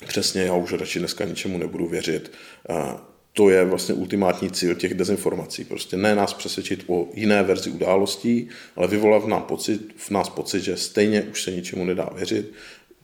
přesně 0.08 0.42
já 0.42 0.56
už 0.56 0.74
radši 0.74 1.00
dneska 1.00 1.26
ničemu 1.26 1.58
nebudu 1.58 1.88
věřit, 1.88 2.32
to 3.34 3.50
je 3.50 3.66
vlastně 3.66 3.96
ultimátní 3.96 4.52
cíl 4.52 4.76
těch 4.76 4.94
dezinformací. 4.94 5.64
Prostě 5.64 5.98
ne 5.98 6.16
nás 6.16 6.34
přesvědčit 6.34 6.84
o 6.88 7.08
jiné 7.14 7.44
verzi 7.44 7.70
událostí, 7.70 8.50
ale 8.76 8.88
vyvolat 8.88 9.24
v 9.24 9.28
nás 9.28 9.44
pocit, 9.48 9.82
v 9.96 10.12
nás 10.12 10.30
pocit, 10.30 10.62
že 10.62 10.78
stejně 10.78 11.22
už 11.22 11.44
se 11.44 11.52
ničemu 11.52 11.86
nedá 11.86 12.10
věřit. 12.16 12.54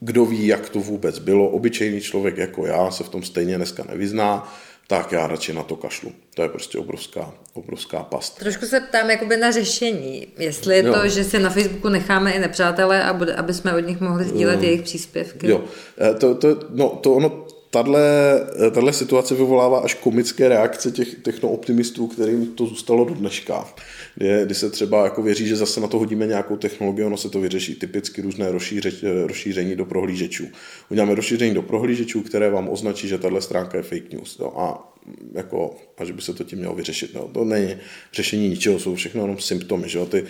Kdo 0.00 0.24
ví, 0.24 0.46
jak 0.46 0.68
to 0.68 0.80
vůbec 0.80 1.18
bylo, 1.18 1.48
obyčejný 1.48 2.00
člověk 2.00 2.36
jako 2.36 2.66
já 2.66 2.90
se 2.90 3.04
v 3.04 3.08
tom 3.08 3.22
stejně 3.22 3.56
dneska 3.56 3.84
nevyzná, 3.88 4.54
tak 4.92 5.12
já 5.12 5.26
radši 5.26 5.52
na 5.52 5.62
to 5.62 5.76
kašlu. 5.76 6.12
To 6.34 6.42
je 6.42 6.48
prostě 6.48 6.78
obrovská, 6.78 7.32
obrovská 7.52 8.02
past. 8.02 8.38
Trošku 8.38 8.66
se 8.66 8.80
ptám 8.80 9.10
jakoby 9.10 9.36
na 9.36 9.50
řešení. 9.50 10.26
Jestli 10.38 10.76
je 10.76 10.84
jo. 10.84 10.94
to, 10.94 11.08
že 11.08 11.24
se 11.24 11.38
na 11.38 11.50
Facebooku 11.50 11.88
necháme 11.88 12.32
i 12.32 12.38
nepřátelé, 12.38 13.04
a 13.04 13.12
bude, 13.12 13.34
aby 13.34 13.54
jsme 13.54 13.74
od 13.74 13.80
nich 13.80 14.00
mohli 14.00 14.24
sdílet 14.24 14.60
jo. 14.60 14.66
jejich 14.66 14.82
příspěvky. 14.82 15.48
Jo, 15.48 15.64
eh, 15.98 16.14
to, 16.14 16.34
to, 16.34 16.48
no, 16.70 16.88
to 16.88 17.12
ono 17.12 17.46
tahle 17.72 18.92
situace 18.92 19.34
vyvolává 19.34 19.78
až 19.78 19.94
komické 19.94 20.48
reakce 20.48 20.90
těch 20.90 21.14
technooptimistů, 21.14 22.06
kterým 22.06 22.46
to 22.46 22.66
zůstalo 22.66 23.04
do 23.04 23.14
dneška. 23.14 23.74
Kdy, 24.14 24.42
kdy 24.44 24.54
se 24.54 24.70
třeba 24.70 25.04
jako 25.04 25.22
věří, 25.22 25.46
že 25.46 25.56
zase 25.56 25.80
na 25.80 25.88
to 25.88 25.98
hodíme 25.98 26.26
nějakou 26.26 26.56
technologii, 26.56 27.04
ono 27.04 27.16
se 27.16 27.28
to 27.28 27.40
vyřeší 27.40 27.74
typicky 27.74 28.22
různé 28.22 28.52
rozšíři, 28.52 28.90
rozšíření 29.26 29.76
do 29.76 29.84
prohlížečů. 29.84 30.46
Uděláme 30.90 31.14
rozšíření 31.14 31.54
do 31.54 31.62
prohlížečů, 31.62 32.22
které 32.22 32.50
vám 32.50 32.68
označí, 32.68 33.08
že 33.08 33.18
tahle 33.18 33.42
stránka 33.42 33.76
je 33.76 33.82
fake 33.82 34.12
news. 34.12 34.38
No 34.38 34.60
a 34.60 34.92
jako, 35.34 35.76
a 35.98 36.04
že 36.04 36.12
by 36.12 36.22
se 36.22 36.34
to 36.34 36.44
tím 36.44 36.58
mělo 36.58 36.74
vyřešit. 36.74 37.14
No, 37.14 37.28
to 37.34 37.44
není 37.44 37.76
řešení 38.12 38.48
ničeho, 38.48 38.78
jsou 38.78 38.94
všechno 38.94 39.22
jenom 39.22 39.38
symptomy. 39.38 39.88
Že? 39.88 40.06
Ty, 40.06 40.24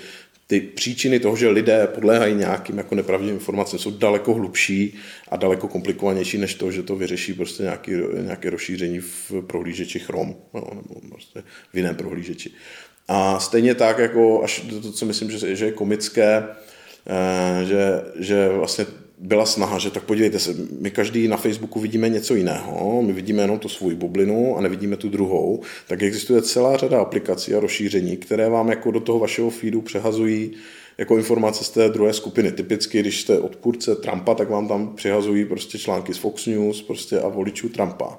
ty 0.52 0.60
příčiny 0.60 1.20
toho, 1.20 1.36
že 1.36 1.48
lidé 1.48 1.86
podléhají 1.86 2.34
nějakým 2.34 2.78
jako 2.78 2.94
nepravdivým 2.94 3.34
informacím, 3.34 3.78
jsou 3.78 3.90
daleko 3.90 4.34
hlubší 4.34 4.94
a 5.28 5.36
daleko 5.36 5.68
komplikovanější 5.68 6.38
než 6.38 6.54
to, 6.54 6.70
že 6.70 6.82
to 6.82 6.96
vyřeší 6.96 7.32
prostě 7.32 7.62
nějaký, 7.62 7.92
nějaké 8.20 8.50
rozšíření 8.50 9.00
v 9.00 9.32
prohlížeči 9.46 9.98
Chrome 9.98 10.34
no, 10.54 10.64
nebo 10.74 11.00
prostě 11.10 11.42
v 11.72 11.76
jiném 11.76 11.96
prohlížeči. 11.96 12.50
A 13.08 13.40
stejně 13.40 13.74
tak, 13.74 13.98
jako 13.98 14.44
až 14.44 14.64
to, 14.82 14.92
co 14.92 15.06
myslím, 15.06 15.30
že, 15.30 15.56
že 15.56 15.64
je 15.64 15.72
komické, 15.72 16.44
eh, 17.06 17.64
že, 17.64 18.02
že 18.18 18.48
vlastně 18.48 18.86
byla 19.22 19.46
snaha, 19.46 19.78
že 19.78 19.90
tak 19.90 20.02
podívejte 20.02 20.38
se, 20.38 20.54
my 20.80 20.90
každý 20.90 21.28
na 21.28 21.36
Facebooku 21.36 21.80
vidíme 21.80 22.08
něco 22.08 22.34
jiného, 22.34 23.02
my 23.02 23.12
vidíme 23.12 23.42
jenom 23.42 23.58
tu 23.58 23.68
svou 23.68 23.90
bublinu 23.90 24.56
a 24.56 24.60
nevidíme 24.60 24.96
tu 24.96 25.08
druhou, 25.08 25.62
tak 25.88 26.02
existuje 26.02 26.42
celá 26.42 26.76
řada 26.76 27.00
aplikací 27.00 27.54
a 27.54 27.60
rozšíření, 27.60 28.16
které 28.16 28.48
vám 28.48 28.68
jako 28.68 28.90
do 28.90 29.00
toho 29.00 29.18
vašeho 29.18 29.50
feedu 29.50 29.80
přehazují 29.80 30.52
jako 30.98 31.16
informace 31.16 31.64
z 31.64 31.70
té 31.70 31.88
druhé 31.88 32.12
skupiny. 32.12 32.52
Typicky, 32.52 33.00
když 33.00 33.20
jste 33.20 33.38
odpůrce 33.38 33.96
Trumpa, 33.96 34.34
tak 34.34 34.50
vám 34.50 34.68
tam 34.68 34.94
přihazují 34.96 35.44
prostě 35.44 35.78
články 35.78 36.14
z 36.14 36.18
Fox 36.18 36.46
News 36.46 36.82
prostě 36.82 37.20
a 37.20 37.28
voličů 37.28 37.68
Trumpa. 37.68 38.18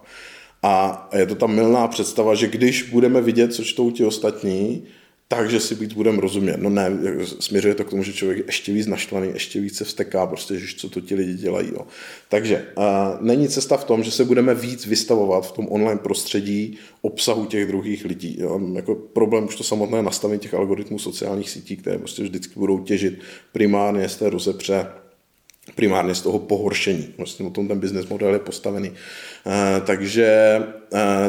A 0.63 1.09
je 1.17 1.25
to 1.25 1.35
ta 1.35 1.47
milná 1.47 1.87
představa, 1.87 2.35
že 2.35 2.47
když 2.47 2.83
budeme 2.83 3.21
vidět, 3.21 3.53
co 3.53 3.63
čtou 3.63 3.91
ti 3.91 4.05
ostatní, 4.05 4.83
takže 5.27 5.59
si 5.59 5.75
víc 5.75 5.93
budeme 5.93 6.21
rozumět. 6.21 6.57
No 6.57 6.69
ne, 6.69 6.91
směřuje 7.39 7.75
to 7.75 7.83
k 7.83 7.89
tomu, 7.89 8.03
že 8.03 8.13
člověk 8.13 8.37
je 8.37 8.43
ještě 8.47 8.73
víc 8.73 8.87
naštvaný, 8.87 9.29
ještě 9.33 9.61
více 9.61 9.83
vsteká, 9.83 10.27
prostě, 10.27 10.59
že 10.59 10.75
co 10.77 10.89
to 10.89 11.01
ti 11.01 11.15
lidi 11.15 11.33
dělají. 11.33 11.69
Jo. 11.69 11.87
Takže 12.29 12.65
uh, 12.77 12.83
není 13.21 13.47
cesta 13.47 13.77
v 13.77 13.83
tom, 13.83 14.03
že 14.03 14.11
se 14.11 14.25
budeme 14.25 14.55
víc 14.55 14.85
vystavovat 14.85 15.47
v 15.47 15.51
tom 15.51 15.67
online 15.69 15.99
prostředí 15.99 16.77
obsahu 17.01 17.45
těch 17.45 17.67
druhých 17.67 18.05
lidí. 18.05 18.35
Jo. 18.39 18.59
Jako 18.73 18.95
problém 18.95 19.45
už 19.45 19.55
to 19.55 19.63
samotné 19.63 20.01
nastavení 20.01 20.39
těch 20.39 20.53
algoritmů 20.53 20.99
sociálních 20.99 21.49
sítí, 21.49 21.77
které 21.77 21.97
prostě 21.97 22.23
vždycky 22.23 22.53
budou 22.59 22.79
těžit 22.79 23.19
primárně 23.51 24.09
z 24.09 24.15
té 24.15 24.29
rozepře 24.29 24.87
primárně 25.75 26.15
z 26.15 26.21
toho 26.21 26.39
pohoršení. 26.39 27.13
Vlastně 27.17 27.45
o 27.45 27.49
tom 27.49 27.67
ten 27.67 27.79
business 27.79 28.07
model 28.07 28.33
je 28.33 28.39
postavený. 28.39 28.91
E, 29.47 29.81
takže 29.81 30.59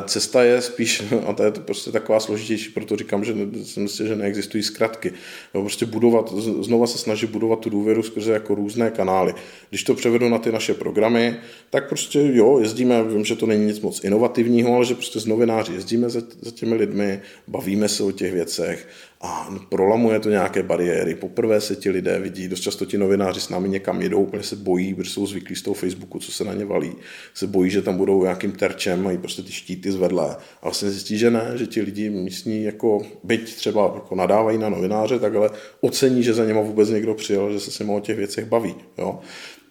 cesta 0.06 0.44
je 0.44 0.62
spíš, 0.62 1.02
a 1.26 1.32
to 1.32 1.42
je 1.42 1.50
to 1.50 1.60
prostě 1.60 1.92
taková 1.92 2.20
složitější, 2.20 2.70
proto 2.70 2.96
říkám, 2.96 3.24
že 3.24 3.34
si 3.64 3.80
myslím, 3.80 4.06
že 4.06 4.16
neexistují 4.16 4.62
zkratky. 4.62 5.12
Jo, 5.54 5.60
prostě 5.60 5.86
budovat, 5.86 6.32
znova 6.60 6.86
se 6.86 6.98
snaží 6.98 7.26
budovat 7.26 7.58
tu 7.58 7.70
důvěru 7.70 8.02
skrze 8.02 8.32
jako 8.32 8.54
různé 8.54 8.90
kanály. 8.90 9.34
Když 9.68 9.84
to 9.84 9.94
převedu 9.94 10.28
na 10.28 10.38
ty 10.38 10.52
naše 10.52 10.74
programy, 10.74 11.36
tak 11.70 11.88
prostě 11.88 12.30
jo, 12.32 12.58
jezdíme, 12.58 13.04
vím, 13.04 13.24
že 13.24 13.36
to 13.36 13.46
není 13.46 13.66
nic 13.66 13.80
moc 13.80 14.04
inovativního, 14.04 14.74
ale 14.74 14.84
že 14.84 14.94
prostě 14.94 15.20
z 15.20 15.26
novináři 15.26 15.72
jezdíme 15.72 16.10
za, 16.10 16.20
za 16.40 16.50
těmi 16.50 16.74
lidmi, 16.74 17.20
bavíme 17.48 17.88
se 17.88 18.02
o 18.02 18.12
těch 18.12 18.32
věcech, 18.32 18.88
a 19.26 19.48
prolamuje 19.68 20.20
to 20.20 20.30
nějaké 20.30 20.62
bariéry. 20.62 21.14
Poprvé 21.14 21.60
se 21.60 21.76
ti 21.76 21.90
lidé 21.90 22.20
vidí, 22.20 22.48
dost 22.48 22.60
často 22.60 22.84
ti 22.84 22.98
novináři 22.98 23.40
s 23.40 23.48
námi 23.48 23.68
někam 23.68 24.02
jedou, 24.02 24.22
úplně 24.22 24.42
se 24.42 24.56
bojí, 24.56 24.94
protože 24.94 25.10
jsou 25.10 25.26
zvyklí 25.26 25.56
z 25.56 25.62
toho 25.62 25.74
Facebooku, 25.74 26.18
co 26.18 26.32
se 26.32 26.44
na 26.44 26.54
ně 26.54 26.64
valí. 26.64 26.92
Se 27.34 27.46
bojí, 27.46 27.70
že 27.70 27.82
tam 27.82 27.96
budou 27.96 28.22
nějakým 28.22 28.52
terčem, 28.52 29.02
mají 29.02 29.18
prostě 29.18 29.42
ty 29.42 29.52
štíty 29.54 29.92
zvedlé. 29.92 30.36
A 30.62 30.64
vlastně 30.64 30.90
zjistí, 30.90 31.18
že 31.18 31.30
ne, 31.30 31.52
že 31.54 31.66
ti 31.66 31.82
lidi 31.82 32.10
místní 32.10 32.64
jako, 32.64 33.02
byť 33.24 33.54
třeba 33.56 33.92
jako 33.94 34.14
nadávají 34.14 34.58
na 34.58 34.68
novináře, 34.68 35.18
tak 35.18 35.34
ale 35.34 35.50
ocení, 35.80 36.22
že 36.22 36.34
za 36.34 36.44
něma 36.44 36.60
vůbec 36.60 36.88
někdo 36.88 37.14
přijel, 37.14 37.52
že 37.52 37.60
se 37.60 37.70
s 37.70 37.78
nimi 37.78 37.92
o 37.92 38.00
těch 38.00 38.16
věcech 38.16 38.44
baví. 38.44 38.74
Jo? 38.98 39.20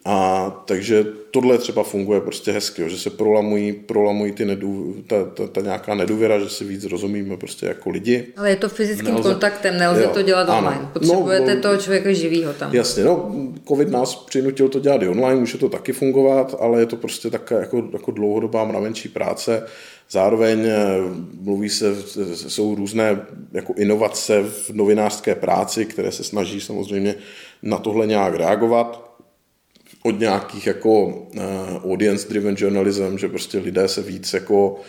A 0.06 0.50
takže 0.64 1.06
tohle 1.30 1.58
třeba 1.58 1.82
funguje 1.82 2.20
prostě 2.20 2.52
hezky, 2.52 2.82
jo, 2.82 2.88
že 2.88 2.98
se 2.98 3.10
prolamují, 3.10 3.72
prolamují 3.72 4.32
ty 4.32 4.44
nedů, 4.44 4.96
ta, 5.06 5.24
ta, 5.24 5.46
ta, 5.46 5.60
nějaká 5.60 5.94
nedůvěra, 5.94 6.38
že 6.38 6.48
si 6.48 6.64
víc 6.64 6.84
rozumíme 6.84 7.36
prostě 7.36 7.66
jako 7.66 7.90
lidi. 7.90 8.26
Ale 8.36 8.50
je 8.50 8.56
to 8.56 8.68
fyzickým 8.68 9.14
nelze, 9.14 9.28
kontaktem, 9.28 9.78
nelze 9.78 10.02
jo, 10.02 10.10
to 10.14 10.22
dělat 10.22 10.48
ano, 10.48 10.58
online. 10.58 10.88
Potřebujete 10.92 11.54
no, 11.54 11.60
toho 11.60 11.76
člověka 11.76 12.12
živýho 12.12 12.52
tam. 12.52 12.74
Jasně, 12.74 13.04
no, 13.04 13.34
covid 13.68 13.90
nás 13.90 14.14
přinutil 14.14 14.68
to 14.68 14.80
dělat 14.80 15.02
i 15.02 15.08
online, 15.08 15.40
může 15.40 15.58
to 15.58 15.68
taky 15.68 15.92
fungovat, 15.92 16.54
ale 16.60 16.80
je 16.80 16.86
to 16.86 16.96
prostě 16.96 17.30
také 17.30 17.54
jako, 17.54 17.82
jako 17.92 18.10
dlouhodobá 18.10 18.64
mravenčí 18.64 19.08
práce. 19.08 19.66
Zároveň 20.10 20.66
eh, 20.66 20.76
mluví 21.40 21.68
se, 21.68 21.94
jsou 22.34 22.74
různé 22.74 23.20
jako 23.52 23.74
inovace 23.76 24.42
v 24.42 24.70
novinářské 24.70 25.34
práci, 25.34 25.84
které 25.84 26.12
se 26.12 26.24
snaží 26.24 26.60
samozřejmě 26.60 27.14
na 27.62 27.78
tohle 27.78 28.06
nějak 28.06 28.34
reagovat 28.34 29.13
od 30.06 30.20
nějakých 30.20 30.66
jako 30.66 31.06
uh, 31.06 31.42
audience-driven 31.84 32.54
journalism, 32.58 33.18
že 33.18 33.28
prostě 33.28 33.58
lidé 33.58 33.88
se 33.88 34.02
víc 34.02 34.32
jako 34.32 34.80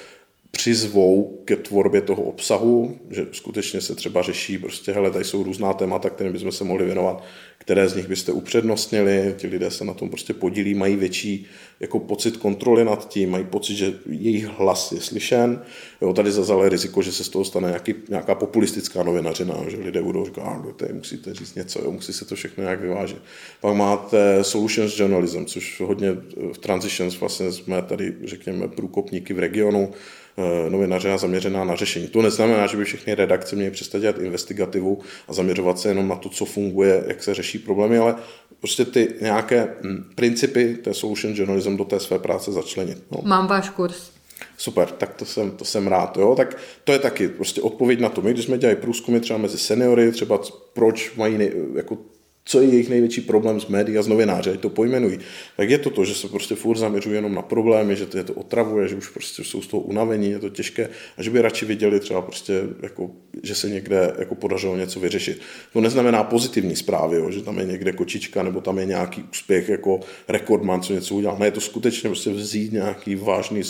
přizvou 0.52 1.42
ke 1.46 1.56
tvorbě 1.56 2.02
toho 2.02 2.24
obsahu, 2.24 2.98
že 3.10 3.28
skutečně 3.32 3.82
se 3.82 3.96
třeba 3.96 4.22
řeší, 4.22 4.58
prostě 4.58 4.92
hele, 4.92 5.12
tady 5.12 5.26
jsou 5.26 5.44
různá 5.44 5.74
témata, 5.74 6.10
kterým 6.10 6.34
bychom 6.34 6.52
se 6.52 6.64
mohli 6.64 6.86
věnovat, 6.86 7.24
které 7.58 7.90
z 7.90 7.96
nich 7.96 8.08
byste 8.08 8.32
upřednostnili, 8.32 9.36
ti 9.38 9.48
lidé 9.48 9.72
se 9.72 9.86
na 9.86 9.94
tom 9.94 10.10
prostě 10.10 10.34
podílí, 10.34 10.74
mají 10.74 10.96
větší 10.96 11.46
jako 11.80 12.00
pocit 12.00 12.38
kontroly 12.38 12.86
nad 12.86 13.10
tím, 13.10 13.30
mají 13.30 13.46
pocit, 13.46 13.76
že 13.76 13.94
jejich 14.10 14.46
hlas 14.46 14.92
je 14.92 15.02
slyšen. 15.02 15.62
Jo, 16.02 16.14
tady 16.14 16.32
zazale 16.32 16.70
riziko, 16.70 17.02
že 17.02 17.12
se 17.12 17.24
z 17.24 17.30
toho 17.30 17.46
stane 17.46 17.68
nějaký, 17.68 17.94
nějaká 18.10 18.36
populistická 18.36 19.04
novinařina, 19.04 19.56
že 19.68 19.78
lidé 19.78 20.02
budou 20.02 20.26
říkat, 20.26 20.42
ah, 20.42 20.74
tady 20.76 20.94
musíte 20.94 21.34
říct 21.34 21.56
něco, 21.56 21.82
jo, 21.84 21.92
musí 21.92 22.14
se 22.14 22.26
to 22.26 22.36
všechno 22.36 22.64
nějak 22.64 22.82
vyvážit. 22.82 23.22
Pak 23.62 23.76
máte 23.76 24.44
solutions 24.44 25.00
journalism, 25.00 25.46
což 25.46 25.82
hodně 25.82 26.12
v 26.54 26.58
transitions 26.58 27.20
vlastně 27.20 27.52
jsme 27.52 27.82
tady, 27.82 28.14
řekněme, 28.24 28.68
průkopníky 28.68 29.34
v 29.34 29.40
regionu, 29.40 29.94
Eh, 30.38 30.70
novinařina 30.70 31.18
zaměřená 31.18 31.64
na 31.64 31.76
řešení. 31.76 32.08
To 32.08 32.22
neznamená, 32.22 32.68
že 32.68 32.78
by 32.78 32.86
všechny 32.86 33.16
redakce 33.16 33.56
měly 33.56 33.72
přestat 33.72 34.00
dělat 34.00 34.20
investigativu 34.20 35.00
a 35.28 35.34
zaměřovat 35.34 35.80
se 35.80 35.90
jenom 35.90 36.08
na 36.08 36.16
to, 36.16 36.30
co 36.30 36.46
funguje, 36.46 37.04
jak 37.08 37.24
se 37.24 37.34
řeší 37.34 37.60
problémy, 37.60 37.98
ale 37.98 38.16
prostě 38.60 38.86
ty 38.86 39.08
nějaké 39.22 39.68
hm, 39.84 40.04
principy 40.16 40.76
té 40.76 40.94
solution 40.94 41.34
journalism 41.36 41.65
do 41.70 41.86
té 41.86 42.00
své 42.00 42.20
práce 42.20 42.52
začlenit. 42.52 43.04
No. 43.12 43.18
Mám 43.24 43.48
váš 43.48 43.70
kurz. 43.70 44.12
Super, 44.58 44.88
tak 44.88 45.14
to 45.14 45.26
jsem, 45.26 45.52
to 45.52 45.66
jsem 45.66 45.88
rád. 45.88 46.18
Jo? 46.18 46.36
Tak 46.36 46.58
to 46.84 46.92
je 46.92 47.00
taky 47.00 47.28
prostě 47.28 47.62
odpověď 47.62 48.00
na 48.00 48.10
to. 48.10 48.22
My, 48.22 48.34
když 48.34 48.46
jsme 48.46 48.58
dělali 48.58 48.76
průzkumy 48.76 49.20
třeba 49.20 49.40
mezi 49.40 49.58
seniory, 49.58 50.12
třeba 50.12 50.40
proč 50.74 51.16
mají 51.16 51.38
nej, 51.38 51.52
jako 51.76 51.98
co 52.46 52.62
je 52.62 52.68
jejich 52.68 52.90
největší 52.90 53.22
problém 53.22 53.60
s 53.60 53.68
médií 53.68 53.98
a 53.98 54.02
s 54.02 54.08
novináři, 54.08 54.50
ať 54.50 54.60
to 54.60 54.70
pojmenují, 54.70 55.20
tak 55.58 55.70
je 55.70 55.78
to 55.78 55.90
to, 55.90 56.06
že 56.06 56.16
se 56.16 56.28
prostě 56.28 56.56
furt 56.56 56.78
zaměřují 56.78 57.16
jenom 57.16 57.36
na 57.36 57.42
problémy, 57.42 57.96
že 57.96 58.06
to 58.06 58.18
je 58.18 58.24
to 58.24 58.34
otravuje, 58.34 58.88
že 58.88 58.96
už 58.96 59.10
prostě 59.10 59.44
jsou 59.44 59.62
z 59.62 59.68
toho 59.68 59.82
unavení, 59.82 60.32
je 60.32 60.40
to 60.40 60.50
těžké 60.50 60.90
a 61.18 61.24
že 61.24 61.30
by 61.30 61.42
radši 61.42 61.66
viděli 61.66 62.00
třeba 62.00 62.22
prostě, 62.22 62.62
jako, 62.82 63.12
že 63.44 63.56
se 63.56 63.70
někde 63.70 64.14
jako 64.20 64.36
podařilo 64.36 64.78
něco 64.78 65.00
vyřešit. 65.00 65.42
To 65.74 65.82
neznamená 65.82 66.24
pozitivní 66.24 66.76
zprávy, 66.76 67.18
jo, 67.18 67.32
že 67.32 67.42
tam 67.42 67.60
je 67.60 67.66
někde 67.66 67.92
kočička 67.92 68.44
nebo 68.44 68.62
tam 68.62 68.80
je 68.80 68.86
nějaký 68.86 69.24
úspěch 69.32 69.70
jako 69.70 70.00
rekordman, 70.28 70.82
co 70.82 70.94
něco 70.94 71.16
udělal. 71.16 71.38
Ne, 71.40 71.48
je 71.48 71.52
to 71.52 71.62
skutečně 71.62 72.10
prostě 72.10 72.30
vzít 72.30 72.72
nějaký 72.74 73.16
vážný 73.16 73.62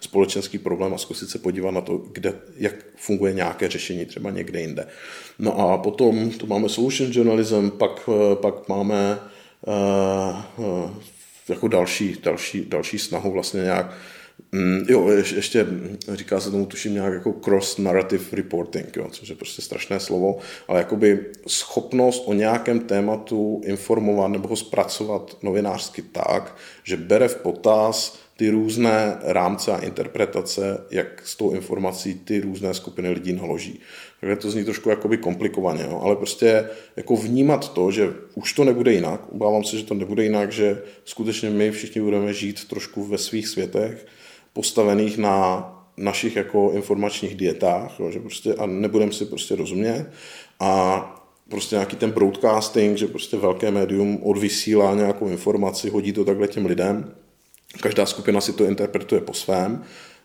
společenský 0.00 0.58
problém 0.58 0.94
a 0.94 0.98
zkusit 0.98 1.30
se 1.30 1.38
podívat 1.38 1.70
na 1.70 1.80
to, 1.80 1.96
kde, 2.12 2.34
jak 2.56 2.74
funguje 2.96 3.32
nějaké 3.32 3.68
řešení 3.68 4.06
třeba 4.06 4.30
někde 4.30 4.60
jinde. 4.60 4.86
No 5.38 5.58
a 5.58 5.78
potom 5.78 6.30
to 6.30 6.46
máme 6.46 6.68
solution 6.68 7.10
journalism, 7.12 7.41
pak, 7.78 8.08
eh, 8.08 8.36
pak 8.36 8.68
máme 8.68 9.18
uh, 10.56 10.90
jako 11.48 11.68
další, 11.68 12.16
další, 12.22 12.64
další 12.64 12.98
snahu 12.98 13.32
vlastně 13.32 13.62
nějak 13.62 13.94
Mm, 14.52 14.84
jo, 14.88 15.08
ještě 15.08 15.66
říká 16.12 16.40
se 16.40 16.50
tomu 16.50 16.66
tuším 16.66 16.94
nějak 16.94 17.12
jako 17.12 17.32
cross-narrative 17.32 18.24
reporting, 18.32 18.96
jo, 18.96 19.08
což 19.10 19.28
je 19.28 19.36
prostě 19.36 19.62
strašné 19.62 20.00
slovo, 20.00 20.38
ale 20.68 20.78
jakoby 20.78 21.26
schopnost 21.46 22.22
o 22.26 22.32
nějakém 22.32 22.80
tématu 22.80 23.60
informovat 23.64 24.28
nebo 24.28 24.48
ho 24.48 24.56
zpracovat 24.56 25.36
novinářsky 25.42 26.02
tak, 26.02 26.56
že 26.84 26.96
bere 26.96 27.28
v 27.28 27.36
potaz 27.36 28.18
ty 28.36 28.50
různé 28.50 29.16
rámce 29.22 29.72
a 29.72 29.78
interpretace, 29.78 30.84
jak 30.90 31.22
s 31.26 31.36
tou 31.36 31.50
informací 31.50 32.14
ty 32.14 32.40
různé 32.40 32.74
skupiny 32.74 33.10
lidí 33.10 33.32
naloží. 33.32 33.80
Takže 34.20 34.36
to 34.36 34.50
zní 34.50 34.64
trošku 34.64 34.90
jakoby 34.90 35.16
komplikovaně, 35.16 35.82
jo? 35.82 36.00
ale 36.02 36.16
prostě 36.16 36.68
jako 36.96 37.16
vnímat 37.16 37.72
to, 37.72 37.90
že 37.90 38.12
už 38.34 38.52
to 38.52 38.64
nebude 38.64 38.92
jinak, 38.92 39.32
obávám 39.32 39.64
se, 39.64 39.78
že 39.78 39.84
to 39.84 39.94
nebude 39.94 40.22
jinak, 40.22 40.52
že 40.52 40.82
skutečně 41.04 41.50
my 41.50 41.70
všichni 41.70 42.00
budeme 42.00 42.32
žít 42.32 42.68
trošku 42.68 43.04
ve 43.04 43.18
svých 43.18 43.48
světech, 43.48 44.06
postavených 44.52 45.18
na 45.18 45.68
našich 45.96 46.36
jako 46.36 46.70
informačních 46.74 47.34
dietách, 47.34 48.00
jo? 48.00 48.10
že 48.10 48.20
prostě 48.20 48.54
a 48.54 48.66
nebudeme 48.66 49.12
si 49.12 49.24
prostě 49.24 49.56
rozumět 49.56 50.10
a 50.60 51.22
prostě 51.48 51.74
nějaký 51.76 51.96
ten 51.96 52.10
broadcasting, 52.10 52.96
že 52.96 53.06
prostě 53.06 53.36
velké 53.36 53.70
médium 53.70 54.18
odvysílá 54.22 54.94
nějakou 54.94 55.28
informaci, 55.28 55.90
hodí 55.90 56.12
to 56.12 56.24
takhle 56.24 56.48
těm 56.48 56.66
lidem, 56.66 57.14
každá 57.80 58.06
skupina 58.06 58.40
si 58.40 58.52
to 58.52 58.64
interpretuje 58.64 59.20
po 59.20 59.34
svém, 59.34 59.84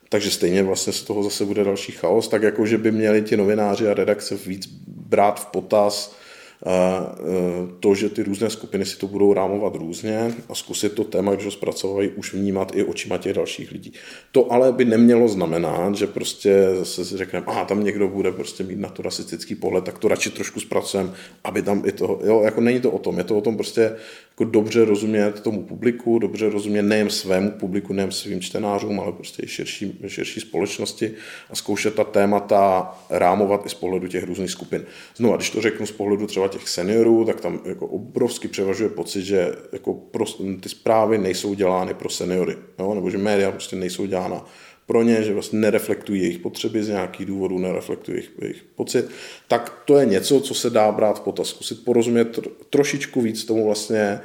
takže 0.09 0.31
stejně 0.31 0.63
vlastně 0.63 0.93
z 0.93 1.01
toho 1.01 1.23
zase 1.23 1.45
bude 1.45 1.63
další 1.63 1.91
chaos, 1.91 2.27
tak 2.27 2.41
jako, 2.41 2.65
že 2.65 2.77
by 2.77 2.91
měli 2.91 3.21
ti 3.21 3.37
novináři 3.37 3.87
a 3.87 3.93
redakce 3.93 4.35
víc 4.35 4.67
brát 4.87 5.39
v 5.39 5.45
potaz 5.45 6.17
E, 6.65 7.77
to, 7.79 7.95
že 7.95 8.09
ty 8.09 8.23
různé 8.23 8.49
skupiny 8.49 8.85
si 8.85 8.97
to 8.97 9.07
budou 9.07 9.33
rámovat 9.33 9.75
různě 9.75 10.35
a 10.49 10.55
zkusit 10.55 10.93
to 10.93 11.03
téma, 11.03 11.33
když 11.33 11.45
ho 11.45 11.51
zpracovají, 11.51 12.09
už 12.09 12.33
vnímat 12.33 12.71
i 12.75 12.83
očima 12.83 13.17
těch 13.17 13.33
dalších 13.33 13.71
lidí. 13.71 13.93
To 14.31 14.51
ale 14.51 14.71
by 14.71 14.85
nemělo 14.85 15.27
znamenat, 15.27 15.95
že 15.95 16.07
prostě 16.07 16.67
zase 16.73 17.05
si 17.05 17.17
řekneme, 17.17 17.45
a 17.45 17.65
tam 17.65 17.83
někdo 17.83 18.07
bude 18.07 18.31
prostě 18.31 18.63
mít 18.63 18.79
na 18.79 18.89
to 18.89 19.01
rasistický 19.01 19.55
pohled, 19.55 19.83
tak 19.83 19.97
to 19.97 20.07
radši 20.07 20.29
trošku 20.29 20.59
zpracujeme, 20.59 21.11
aby 21.43 21.61
tam 21.61 21.83
i 21.85 21.91
to, 21.91 22.19
jo, 22.23 22.41
jako 22.43 22.61
není 22.61 22.79
to 22.79 22.91
o 22.91 22.99
tom, 22.99 23.17
je 23.17 23.23
to 23.23 23.37
o 23.37 23.41
tom 23.41 23.57
prostě 23.57 23.95
jako 24.39 24.51
dobře 24.51 24.85
rozumět 24.85 25.39
tomu 25.41 25.63
publiku, 25.63 26.19
dobře 26.19 26.49
rozumět 26.49 26.81
nejen 26.81 27.09
svému 27.09 27.51
publiku, 27.51 27.93
nejen 27.93 28.11
svým 28.11 28.41
čtenářům, 28.41 28.99
ale 28.99 29.11
prostě 29.11 29.43
i 29.43 29.47
širší, 29.47 29.99
širší 30.07 30.39
společnosti 30.39 31.13
a 31.49 31.55
zkoušet 31.55 31.95
ta 31.95 32.03
témata 32.03 32.91
rámovat 33.09 33.65
i 33.65 33.69
z 33.69 33.73
pohledu 33.73 34.07
těch 34.07 34.23
různých 34.23 34.51
skupin. 34.51 34.85
Znovu, 35.15 35.35
když 35.35 35.49
to 35.49 35.61
řeknu 35.61 35.85
z 35.85 35.91
pohledu 35.91 36.27
třeba 36.27 36.47
těch 36.47 36.69
seniorů, 36.69 37.25
tak 37.25 37.41
tam 37.41 37.59
jako 37.65 37.87
obrovsky 37.87 38.47
převažuje 38.47 38.89
pocit, 38.89 39.21
že 39.21 39.55
jako 39.71 39.93
pro, 39.93 40.25
ty 40.61 40.69
zprávy 40.69 41.17
nejsou 41.17 41.53
dělány 41.53 41.93
pro 41.93 42.09
seniory, 42.09 42.55
jo? 42.79 42.93
nebo 42.93 43.09
že 43.09 43.17
média 43.17 43.51
prostě 43.51 43.75
nejsou 43.75 44.05
dělána 44.05 44.45
pro 44.87 45.03
ně, 45.03 45.23
že 45.23 45.33
vlastně 45.33 45.59
nereflektují 45.59 46.21
jejich 46.21 46.39
potřeby 46.39 46.83
z 46.83 46.87
nějakých 46.87 47.25
důvodů, 47.25 47.57
nereflektují 47.57 48.17
jejich, 48.17 48.31
jejich 48.41 48.63
pocit, 48.75 49.05
tak 49.47 49.81
to 49.85 49.97
je 49.97 50.05
něco, 50.05 50.41
co 50.41 50.53
se 50.53 50.69
dá 50.69 50.91
brát 50.91 51.19
v 51.19 51.21
potaz. 51.21 51.47
Zkusit 51.47 51.85
porozumět 51.85 52.39
trošičku 52.69 53.21
víc 53.21 53.45
tomu 53.45 53.65
vlastně, 53.65 54.19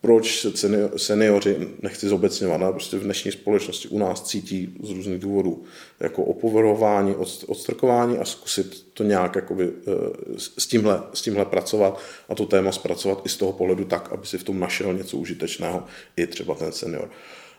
proč 0.00 0.40
se 0.40 0.68
seniori, 0.96 1.56
nechci 1.82 2.08
zobecňovat, 2.08 2.62
ale 2.62 2.72
prostě 2.72 2.96
v 2.96 3.02
dnešní 3.02 3.32
společnosti 3.32 3.88
u 3.88 3.98
nás 3.98 4.22
cítí 4.22 4.76
z 4.82 4.90
různých 4.90 5.18
důvodů 5.18 5.64
jako 6.00 6.24
opovrhování, 6.24 7.14
odstrkování 7.46 8.18
a 8.18 8.24
zkusit 8.24 8.86
to 8.94 9.04
nějak 9.04 9.36
jakoby, 9.36 9.64
eh, 9.64 10.38
s, 10.38 10.66
tímhle, 10.66 11.02
s 11.14 11.22
tímhle 11.22 11.44
pracovat 11.44 12.00
a 12.28 12.34
to 12.34 12.46
téma 12.46 12.72
zpracovat 12.72 13.22
i 13.26 13.28
z 13.28 13.36
toho 13.36 13.52
pohledu 13.52 13.84
tak, 13.84 14.12
aby 14.12 14.26
si 14.26 14.38
v 14.38 14.44
tom 14.44 14.60
našel 14.60 14.94
něco 14.94 15.16
užitečného 15.16 15.84
i 16.16 16.26
třeba 16.26 16.54
ten 16.54 16.72
senior 16.72 17.10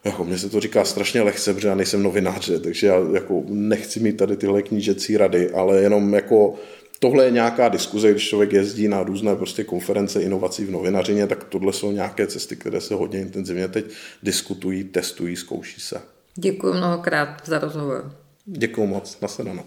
jako 0.04 0.24
mně 0.24 0.38
se 0.38 0.50
to 0.50 0.60
říká 0.60 0.86
strašně 0.86 1.22
lehce, 1.22 1.54
protože 1.54 1.68
já 1.68 1.76
nejsem 1.76 2.04
novinář, 2.04 2.52
takže 2.63 2.88
já 2.88 2.96
jako 3.13 3.44
nechci 3.48 4.00
mít 4.00 4.18
tady 4.18 4.38
tyhle 4.38 4.62
knížecí 4.62 5.18
rady, 5.18 5.52
ale 5.52 5.82
jenom 5.82 6.13
jako 6.13 6.56
tohle 7.00 7.26
je 7.26 7.32
nějaká 7.32 7.70
diskuze, 7.70 8.12
když 8.12 8.30
člověk 8.30 8.54
jezdí 8.54 8.88
na 8.88 9.04
různé 9.04 9.36
prostě 9.36 9.63
konference 9.63 10.22
inovací 10.22 10.66
v 10.66 10.72
novinařině, 10.72 11.28
tak 11.28 11.44
tohle 11.44 11.74
jsou 11.74 11.92
nějaké 11.92 12.28
cesty, 12.28 12.56
které 12.56 12.82
se 12.82 12.96
hodně 12.96 13.20
intenzivně 13.20 13.68
teď 13.68 13.86
diskutují, 14.24 14.84
testují, 14.84 15.36
zkouší 15.36 15.82
se. 15.82 16.02
Děkuji 16.36 16.74
mnohokrát 16.74 17.42
za 17.46 17.60
rozhovor. 17.60 18.12
Děkuji 18.46 18.88
moc, 18.88 19.18
nasledanou. 19.22 19.63